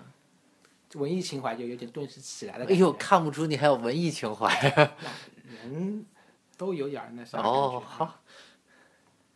[0.95, 2.67] 文艺情怀就有点顿时起来了。
[2.67, 4.49] 哎呦，看不出你还有文艺情怀。
[5.65, 6.07] 人
[6.57, 8.15] 都有点那啥感哦，好，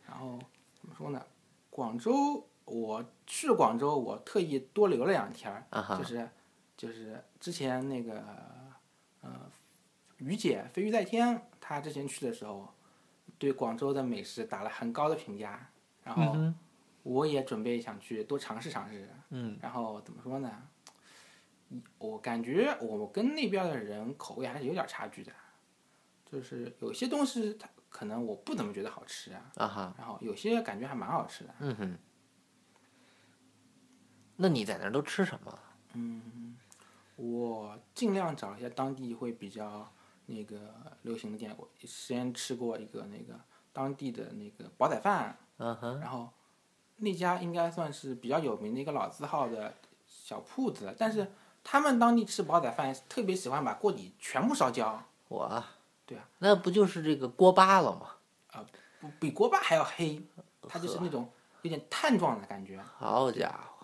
[0.06, 0.38] 然后
[0.80, 1.20] 怎么说呢？
[1.68, 6.28] 广州，我去了广州，我特意多留了两天儿，啊哈就，是
[6.76, 8.22] 就是之前那个
[9.20, 9.50] 呃，
[10.18, 12.72] 于姐飞鱼在天，她之前去的时候，
[13.38, 15.70] 对广州的美食打了很高的评价，
[16.04, 16.36] 然后
[17.02, 19.08] 我也准备想去多尝试尝试。
[19.30, 20.62] 嗯然后怎么说呢？
[21.98, 25.32] 我感觉我跟那边的人口味还是有点差距的，
[26.24, 31.54] 就是有些东西它可能我不怎么觉得好吃啊，啊哈，然后有些感觉还蛮好吃的。
[31.60, 31.98] 嗯哼。
[34.36, 35.58] 那你在那儿都吃什么？
[35.94, 36.56] 嗯
[37.16, 39.88] 我尽量找一些当地会比较
[40.26, 40.58] 那个
[41.02, 41.54] 流行的店。
[41.56, 43.38] 我先吃过一个那个
[43.72, 46.28] 当地的那个煲仔饭，嗯哼，然后
[46.96, 49.74] 那家应该算是比较有名的一个老字号的
[50.08, 51.30] 小铺子，但是
[51.62, 55.62] 他们当地吃煲仔饭特别喜欢把锅底全部烧焦，我，
[56.06, 58.66] 对啊，那不就是这个锅巴了吗？
[59.00, 60.20] 不比锅巴还要黑，
[60.68, 61.28] 它就是那种
[61.62, 62.80] 有点碳状的感觉。
[62.96, 63.81] 好家伙，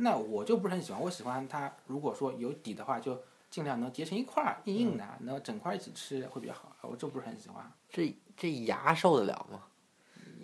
[0.00, 6.74] 那我就不是很喜欢，我喜欢它如果说有底的话，就尽量能结成一块儿，硬硬的，能整块儿一起吃会比较好。
[6.82, 9.64] 我就不是很喜欢，这这牙受得了吗？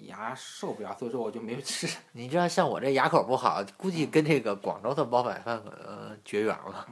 [0.02, 1.88] 牙受不了，所以说我就没有吃。
[2.12, 6.86] 你知道，像我这牙口不好，估计跟这个广州的煲仔饭可能绝缘了。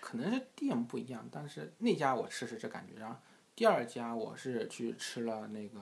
[0.00, 2.94] 可能是店不一样，但是那家我吃是这感觉。
[2.98, 3.16] 然后
[3.56, 5.80] 第二家我是去吃了那个，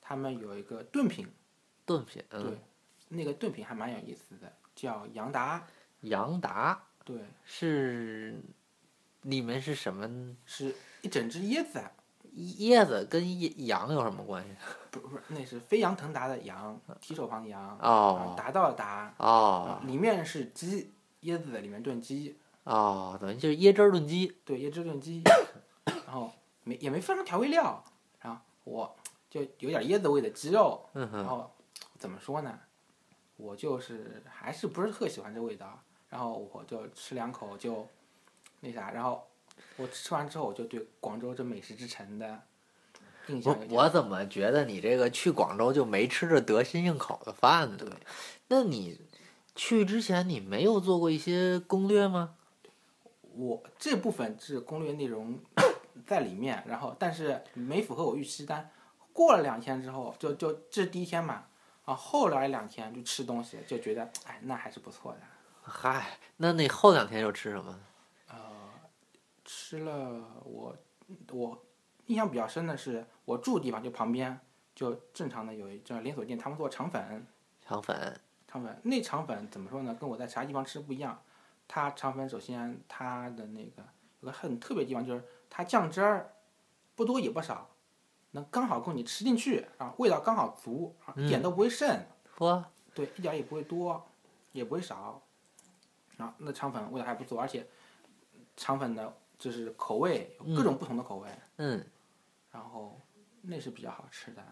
[0.00, 1.28] 他们有一个炖品，
[1.84, 2.58] 炖品，嗯对，
[3.08, 5.66] 那个炖品还蛮有意思的，叫杨达，
[6.02, 8.38] 杨达对，是
[9.22, 10.36] 里面是什么？
[10.44, 10.72] 是
[11.02, 11.82] 一整只椰子，
[12.36, 14.50] 椰子跟椰羊有什么关系？
[14.92, 24.36] 不不是，那是飞扬腾达的扬，提手旁的扬，哦啊达到的达，哦啊里面是鸡，椰子里面炖鸡，哦，等于就是椰汁儿炖鸡。
[24.44, 25.22] 对，椰汁炖鸡，
[26.06, 26.30] 然后
[26.64, 27.82] 没也没放上调味料，
[28.20, 28.96] 然后我
[29.30, 31.50] 就有点椰子味的鸡肉，嗯哼，然后
[31.98, 32.58] 怎么说呢？
[33.36, 37.86] 我就是还是不是特喜欢这味道，然后我就吃两口就
[38.60, 39.26] 那啥，然后
[39.76, 42.42] 我吃完之后我就对广州这美食之城的
[43.28, 47.76] 印象我我怎么觉得你这个去广州就没吃着得心应口的饭呢？
[47.76, 47.88] 对，
[48.48, 49.00] 那你
[49.54, 52.36] 去之前你没有做过一些攻略吗？
[53.34, 55.38] 我这部分是攻略内容
[56.06, 58.70] 在里面，然后但是没符合我预期，但
[59.12, 61.44] 过了两天之后，就就这是第一天嘛，
[61.86, 65.20] 啊，后来两天就吃东西就觉得，哎，那还是不错的。
[65.62, 67.80] 嗨，那你后两天又吃什么？
[68.28, 68.36] 呃
[69.44, 70.76] 吃了我
[71.32, 71.64] 我
[72.06, 74.38] 印象比较深的是，我住的地方就旁边
[74.74, 77.26] 就正常的有一家连锁店，他们做肠粉，
[77.64, 79.94] 肠粉，肠粉那肠粉怎么说呢？
[79.94, 81.22] 跟我在其他地方吃不一样。
[81.68, 83.82] 它肠粉首先它的那个
[84.20, 86.32] 有个很特别的地方，就是它酱汁儿
[86.96, 87.70] 不多也不少，
[88.36, 91.88] 能刚好够你吃进去啊，味道刚好足啊，一点都不会剩。
[92.36, 92.62] 嚯，
[92.94, 94.06] 对，一点也不会多，
[94.52, 95.20] 也不会少。
[96.18, 97.66] 啊那肠粉味道还不错，而且
[98.56, 101.84] 肠粉的就是口味有各种不同的口味，嗯，
[102.52, 103.00] 然后
[103.42, 104.42] 那是比较好吃的。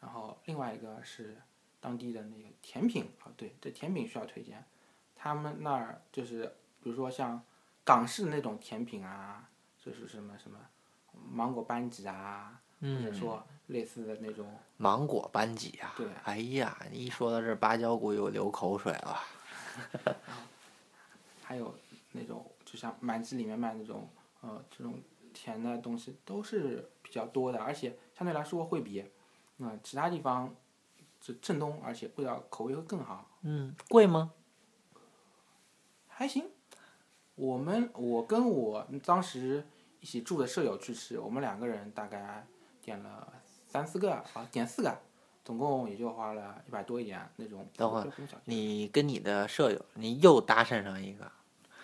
[0.00, 1.36] 然后另外一个是
[1.78, 4.64] 当地的那个甜品啊，对，这甜品需要推荐。
[5.14, 6.46] 他们那儿就是
[6.82, 7.42] 比如说像
[7.84, 9.48] 港式的那种甜品啊，
[9.78, 10.58] 就是什么什么
[11.12, 15.94] 芒果班戟啊，或者说类似的那种，芒果班戟啊！
[15.96, 19.20] 对哎呀，一说到这儿，芭蕉鼓又流口水了。
[21.42, 21.74] 还有
[22.12, 24.08] 那种就像满记里面卖那种
[24.40, 25.00] 呃这种
[25.32, 29.04] 甜的东西都是比较多的，而且相对来说会比
[29.58, 30.54] 呃其他地方
[31.20, 34.32] 这正宗，而且味道口味会更好，嗯，贵吗？
[36.08, 36.50] 还行。
[37.34, 39.66] 我们我跟我当时
[40.00, 42.46] 一起住的舍友去吃，我们两个人大概
[42.90, 43.32] 点了
[43.68, 45.00] 三四个啊，点四个，
[45.44, 47.64] 总共也就花了一百多一点那种。
[47.76, 48.12] 等会儿
[48.44, 51.24] 你跟你的舍友，你又搭讪上一个，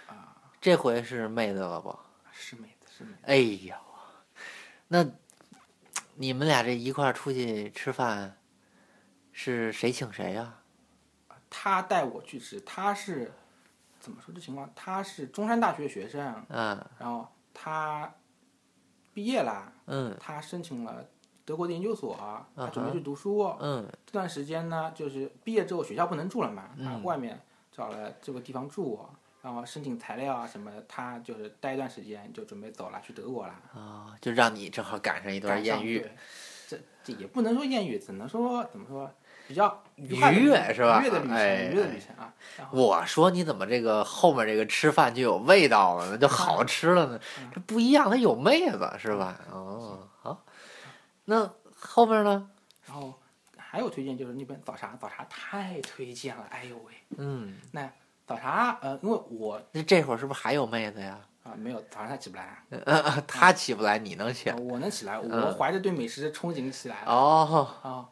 [0.08, 1.96] 啊，这回是妹子了不？
[2.32, 3.36] 是妹子是妹子，哎
[3.68, 3.80] 呀，
[4.88, 5.06] 那
[6.16, 8.36] 你们俩这一块儿出去吃饭，
[9.30, 10.58] 是谁请谁呀、
[11.48, 13.32] 他带我去吃，他是
[14.00, 14.68] 怎么说这情况？
[14.74, 18.12] 他是中山大学学生，嗯然后他
[19.16, 21.02] 毕业啦，嗯他申请了
[21.46, 22.14] 德国的研究所，
[22.54, 23.50] 他准备去读书。
[23.60, 27.40] 嗯这段时间呢，就是毕业之后学校不能住了嘛，他嗯外面
[27.72, 29.00] 找了这个地方住，
[29.40, 33.54] 然后申请材料啊什么的，他就是待一段时间就准备走了，去德国了。
[33.72, 36.06] 啊、就让你正好赶上一段艳遇，
[36.68, 39.10] 这这也不能说艳遇，只能说怎么说
[39.46, 42.32] 比较愉悦是吧愉悦的旅行，哎愉悦的旅行啊。
[42.70, 47.20] 我说你怎么这个后面这个吃饭就有味道了呢，就好吃了呢？
[47.38, 49.38] 嗯这不一样，它有妹子是吧？
[49.50, 50.44] 哦，好，
[51.26, 52.48] 那后面呢？
[52.86, 53.14] 然后
[53.56, 56.92] 还有推荐就是那边早茶，早茶太推荐了，哎呦喂！
[57.18, 57.88] 嗯，那
[58.26, 61.18] 早茶，呃，因为我那这会儿是不是还有妹子呀？
[61.44, 64.56] 啊、没有早上他起不来，呃，他起不来，你能起啊？
[64.58, 67.12] 我能起来，我嗯怀着对美食的憧憬起来了。
[67.12, 68.08] 哦，啊，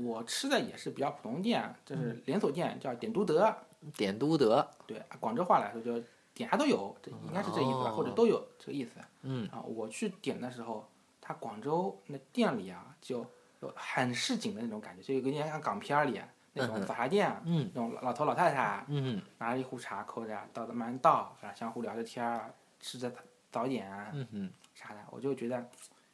[0.00, 1.98] 我吃的也是比较普通店，就嗯。
[1.98, 3.54] 是连锁店，叫点都德。
[3.96, 8.92] 点都德，对，广州话来说就点啥都有，这应该是这意思吧，哦或者都有这个意思。
[9.22, 9.46] 嗯。
[9.48, 10.88] 啊，我去点的时候，
[11.20, 13.26] 他广州那店里啊，就
[13.60, 16.18] 有很市井的那种感觉，就有点像港片儿里
[16.54, 17.70] 那种早茶店，嗯。
[17.74, 23.12] 那种老老头老太太嗯拿着一壶茶，扣着倒的慢慢倒，然后相互聊着天儿，吃着
[23.52, 25.62] 早点啊嗯哼，啥的，我就觉得，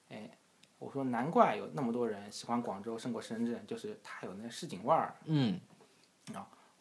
[0.08, 0.28] 哎，
[0.80, 5.14] 我说难怪有那么多人喜欢广州胜过深圳，就是它有那市井味儿。
[5.26, 5.60] 嗯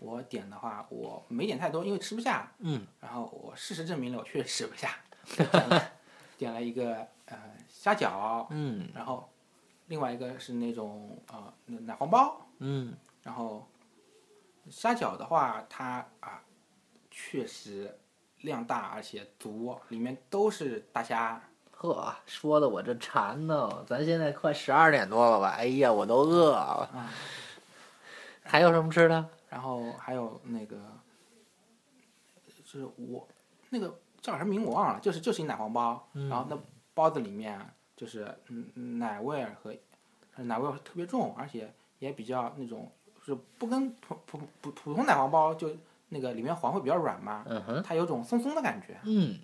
[0.01, 2.49] 我点的话，我没点太多，因为吃不下。
[2.59, 2.87] 嗯。
[3.01, 4.95] 然后我事实证明了，我确实吃不下，
[5.35, 5.91] 点了
[6.37, 7.37] 点了一个呃
[7.67, 9.29] 虾饺，嗯然后
[9.87, 13.67] 另外一个是那种呃奶黄包，嗯，然后
[14.69, 16.41] 虾饺的话，它啊
[17.11, 17.99] 确实
[18.37, 21.43] 量大而且足，里面都是大虾。
[21.81, 23.83] 呵，说的我这馋呢。
[23.87, 25.55] 咱现在快十二点多了吧？
[25.57, 26.89] 哎呀，我都饿了。
[26.93, 27.09] 啊
[28.43, 29.29] 还有什么吃的？
[29.47, 30.75] 然后还有那个，
[32.47, 33.27] 就是我
[33.69, 36.57] 那个叫什么名我忘了，就是就是一奶黄包，然后那
[36.95, 37.63] 包子里面
[37.95, 39.71] 就是嗯奶味儿和
[40.43, 45.69] 奶味特别重，而且也比较那种，就是不跟普普普普通奶黄包就
[46.07, 49.37] 那个里面黄会比较软嘛，嗯哼，它有种松松的感觉，嗯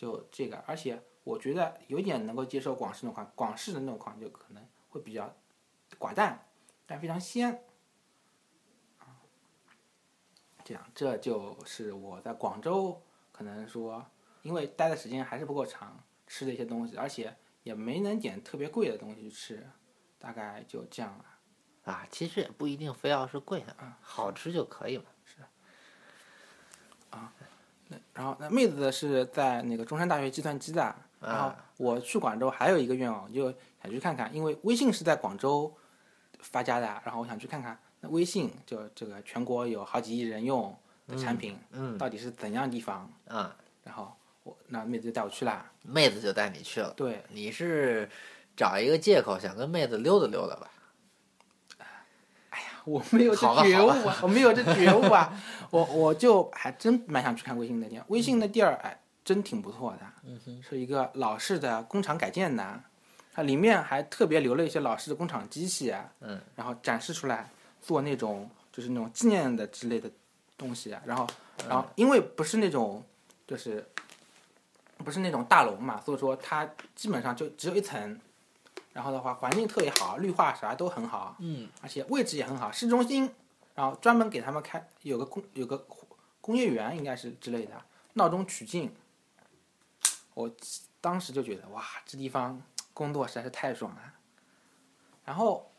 [0.00, 5.36] 就这个，而且我觉得有点能够接受广式那种款，广式的那种款就可能会比较
[5.98, 6.48] 寡淡，
[6.86, 7.62] 但非常鲜。
[8.96, 9.20] 啊，
[10.64, 14.06] 这样，这就是我在广州可能说，
[14.40, 19.68] 因为待的时间还是不够长，吃的一些东西，而且也没能点特别贵的东西去吃，
[20.18, 21.26] 大概就这样了。
[21.84, 25.04] 啊，其实也不一定非要是贵的，好吃就可以嘛。
[28.14, 35.72] 然后那妹子是在那个中山大学计算机的，然后我去广州还有一个愿望，就想去看看，因为微信是在广州
[36.38, 40.74] 发家的，然后我想去看看那微信就这个全国有好几亿人用
[41.06, 44.12] 的产品，嗯到底是怎样地方，啊，然后
[44.44, 46.92] 我那妹子就带我去啦，妹子就带你去了。
[46.96, 48.08] 对，你是
[48.56, 50.70] 找一个借口想跟妹子溜达溜达吧？
[52.90, 55.32] 我没有这觉悟啊，我没有这觉悟啊，
[55.70, 62.80] 我我就还真蛮想去看微信的店，微信的地儿哎真挺不错的，嗯是一个老式的工厂改建的，
[63.32, 67.48] 它里面还特别留了一些老式的工厂机器，啊嗯，然后展示出来
[67.80, 70.10] 做那种就是那种纪念的之类的
[70.56, 71.00] 东西，啊。
[71.06, 71.26] 然后
[71.68, 73.02] 然后因为不是那种
[73.46, 73.86] 就是
[75.04, 78.18] 不是那种大楼嘛，所以说它基本上就只有一层。
[78.92, 83.32] 然后的话，环境特别好，绿化啥都很好，嗯，而且位置也很好，市中心，
[83.74, 85.86] 然后专门给他们开有个工有个
[86.40, 87.82] 工业园应该是之类的，
[88.14, 88.94] 闹中取静。
[90.34, 90.50] 我
[91.00, 92.60] 当时就觉得哇，这地方
[92.92, 94.14] 工作实在是太爽了。
[95.24, 95.70] 然后，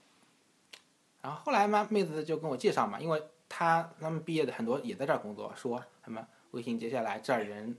[1.22, 7.76] 然后后来嘛，妹子就跟我介绍嘛，因为她他们毕业的很多也在这儿工作，说什么微信接下来这儿人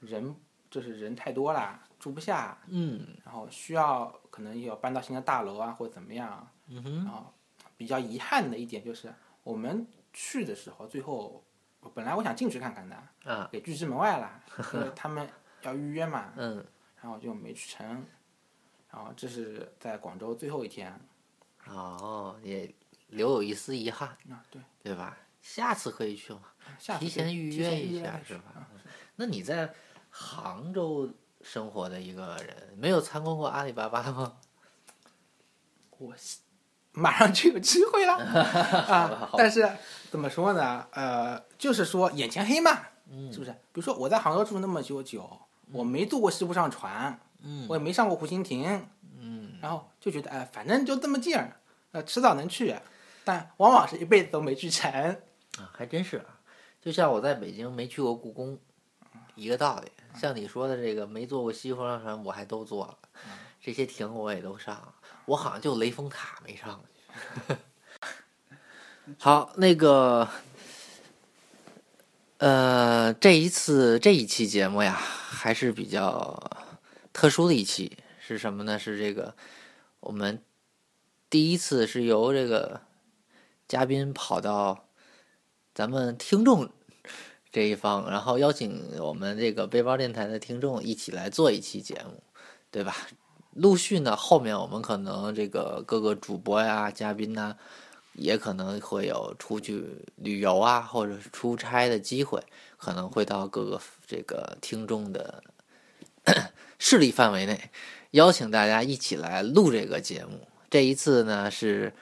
[0.00, 0.36] 人
[0.74, 6.50] 就是人太多了，住不下，嗯然后需要可能要搬到新的大楼啊，或者怎么样。
[6.66, 7.32] 嗯哼，然后
[7.76, 9.14] 比较遗憾的一点就是，
[9.44, 11.44] 我们去的时候，最后
[11.94, 14.42] 本来我想进去看看的，啊，给拒之门外了，
[14.74, 15.28] 因为他们
[15.62, 16.56] 要预约嘛，嗯，
[17.00, 18.04] 然后就没去成。
[18.90, 20.92] 然后这是在广州最后一天
[21.68, 22.68] 哦，也
[23.10, 25.16] 留有一丝遗憾，啊，对，对吧？
[25.40, 26.40] 下次可以去嘛，
[26.78, 28.66] 提下次提前预约一下是吧啊
[29.16, 29.72] 那你在
[30.16, 31.10] 杭州
[31.42, 34.36] 生活的一个人，没有参观过阿里巴巴吗？
[35.98, 36.14] 我
[36.92, 38.14] 马上就有机会了
[38.86, 39.68] 啊但是
[40.12, 40.86] 怎么说呢？
[40.92, 42.70] 呃，就是说眼前黑嘛，
[43.10, 43.50] 嗯是不是？
[43.72, 45.28] 比如说我在杭州住那么久久，
[45.72, 48.86] 我没坐过西湖上船，嗯我也没上过湖心亭，
[49.18, 51.56] 嗯，然后就觉得哎，反正就这么近儿，
[51.90, 52.76] 呃，迟早能去，
[53.24, 54.92] 但往往是一辈子都没去成。
[55.58, 56.38] 啊，还真是啊，
[56.80, 58.56] 就像我在北京没去过故宫，
[59.34, 59.90] 一个道理。
[60.20, 62.98] 像你说的这个没坐过西湖上船，我还都坐了，
[63.60, 64.94] 这些亭我也都上了，
[65.26, 66.80] 我好像就雷峰塔没上
[67.48, 67.56] 去。
[69.18, 70.28] 好，那个，
[72.38, 76.50] 呃，这一次这一期节目呀，还是比较
[77.12, 78.78] 特殊的一期，是什么呢？
[78.78, 79.36] 是这个
[80.00, 80.42] 我们
[81.28, 82.80] 第一次是由这个
[83.68, 84.88] 嘉宾跑到
[85.74, 86.70] 咱们听众
[87.54, 92.20] 这一方，然后邀请我们这个背包电台的听众一起来做一期节目，
[92.72, 92.96] 对吧？
[93.52, 97.54] 陆续呢，后面我们可能这个各个主播呀、嘉宾呐、
[98.14, 102.42] 也可能会有出去旅游啊，或者是出差的机会，
[102.76, 105.40] 可能会到各个这个听众的
[106.80, 107.70] 势力范围内，
[108.10, 110.48] 邀请大家一起来录这个节目。
[110.68, 111.94] 这一次呢是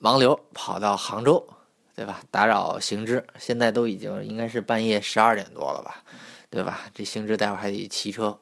[0.00, 1.46] 盲流跑到杭州，
[1.94, 2.20] 对吧？
[2.30, 6.02] 打扰行之，现在都已经应该是半夜十二点多了吧，
[6.50, 6.80] 对吧？
[6.92, 8.38] 这行知待会儿还得骑车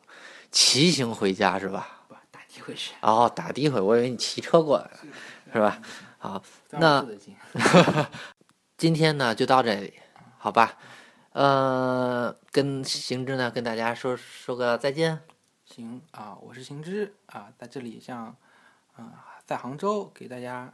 [0.50, 2.05] 骑行回家是吧？
[2.09, 4.98] 不，打的回去，哦，打的回，我以为你骑车过来了，
[5.53, 5.80] 是吧？
[6.18, 7.07] 好，那。
[8.78, 9.92] 今天呢就到这里，
[10.38, 10.76] 好吧？
[11.32, 15.20] 呃，跟行知呢跟大家说说个再见。
[15.64, 18.34] 行啊，我是行知啊，在这里向
[18.96, 20.72] 啊、在杭州给大家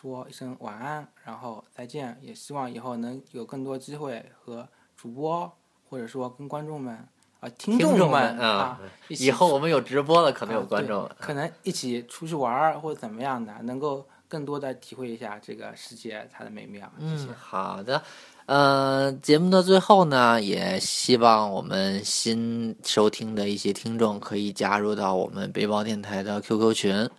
[0.00, 2.18] 说一声晚安，然后再见。
[2.22, 5.52] 也希望以后能有更多机会和主播
[5.86, 6.94] 或者说跟观众们
[7.40, 11.14] 啊、听听众们们啊，以后我们有直播了，可能有观众了。
[11.18, 16.90] 可能一起出去玩儿或者怎么样的，能够更多的体会一下这个世界它的美妙。
[16.98, 18.02] 谢谢嗯，好的。
[18.46, 27.10] 呃，节目的最后呢，也希望我们新收听的一些听众可以加入到我们背包电台的 QQ 群。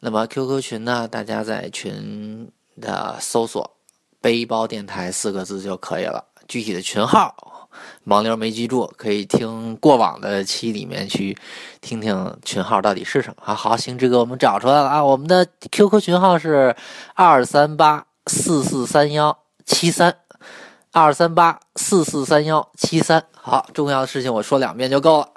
[0.00, 3.76] 那么 QQ 群呢，大家在群的搜索
[4.20, 6.24] “背包电台”四个字就可以了。
[6.46, 7.68] 具体的群号，
[8.06, 11.36] 盲流没记住，可以听过往的期里面去
[11.80, 13.42] 听听群号到底是什么。
[13.44, 16.74] 啊，好，行，这个我们找出来了啊，我们的 QQ 群号是
[17.14, 20.16] 二三八四四三幺七三。
[20.90, 25.28] 二三八四四三幺七三，好，重要的事情我说两遍就够了。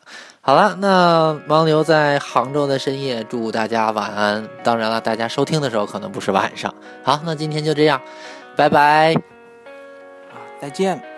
[0.43, 4.49] 好了，那盲流在杭州的深夜，祝大家晚安。
[4.63, 6.73] 当然了，大家收听的时候可能不是晚上。
[7.03, 8.01] 好，那今天就这样，
[8.55, 9.15] 拜拜。
[10.59, 11.10] 再见。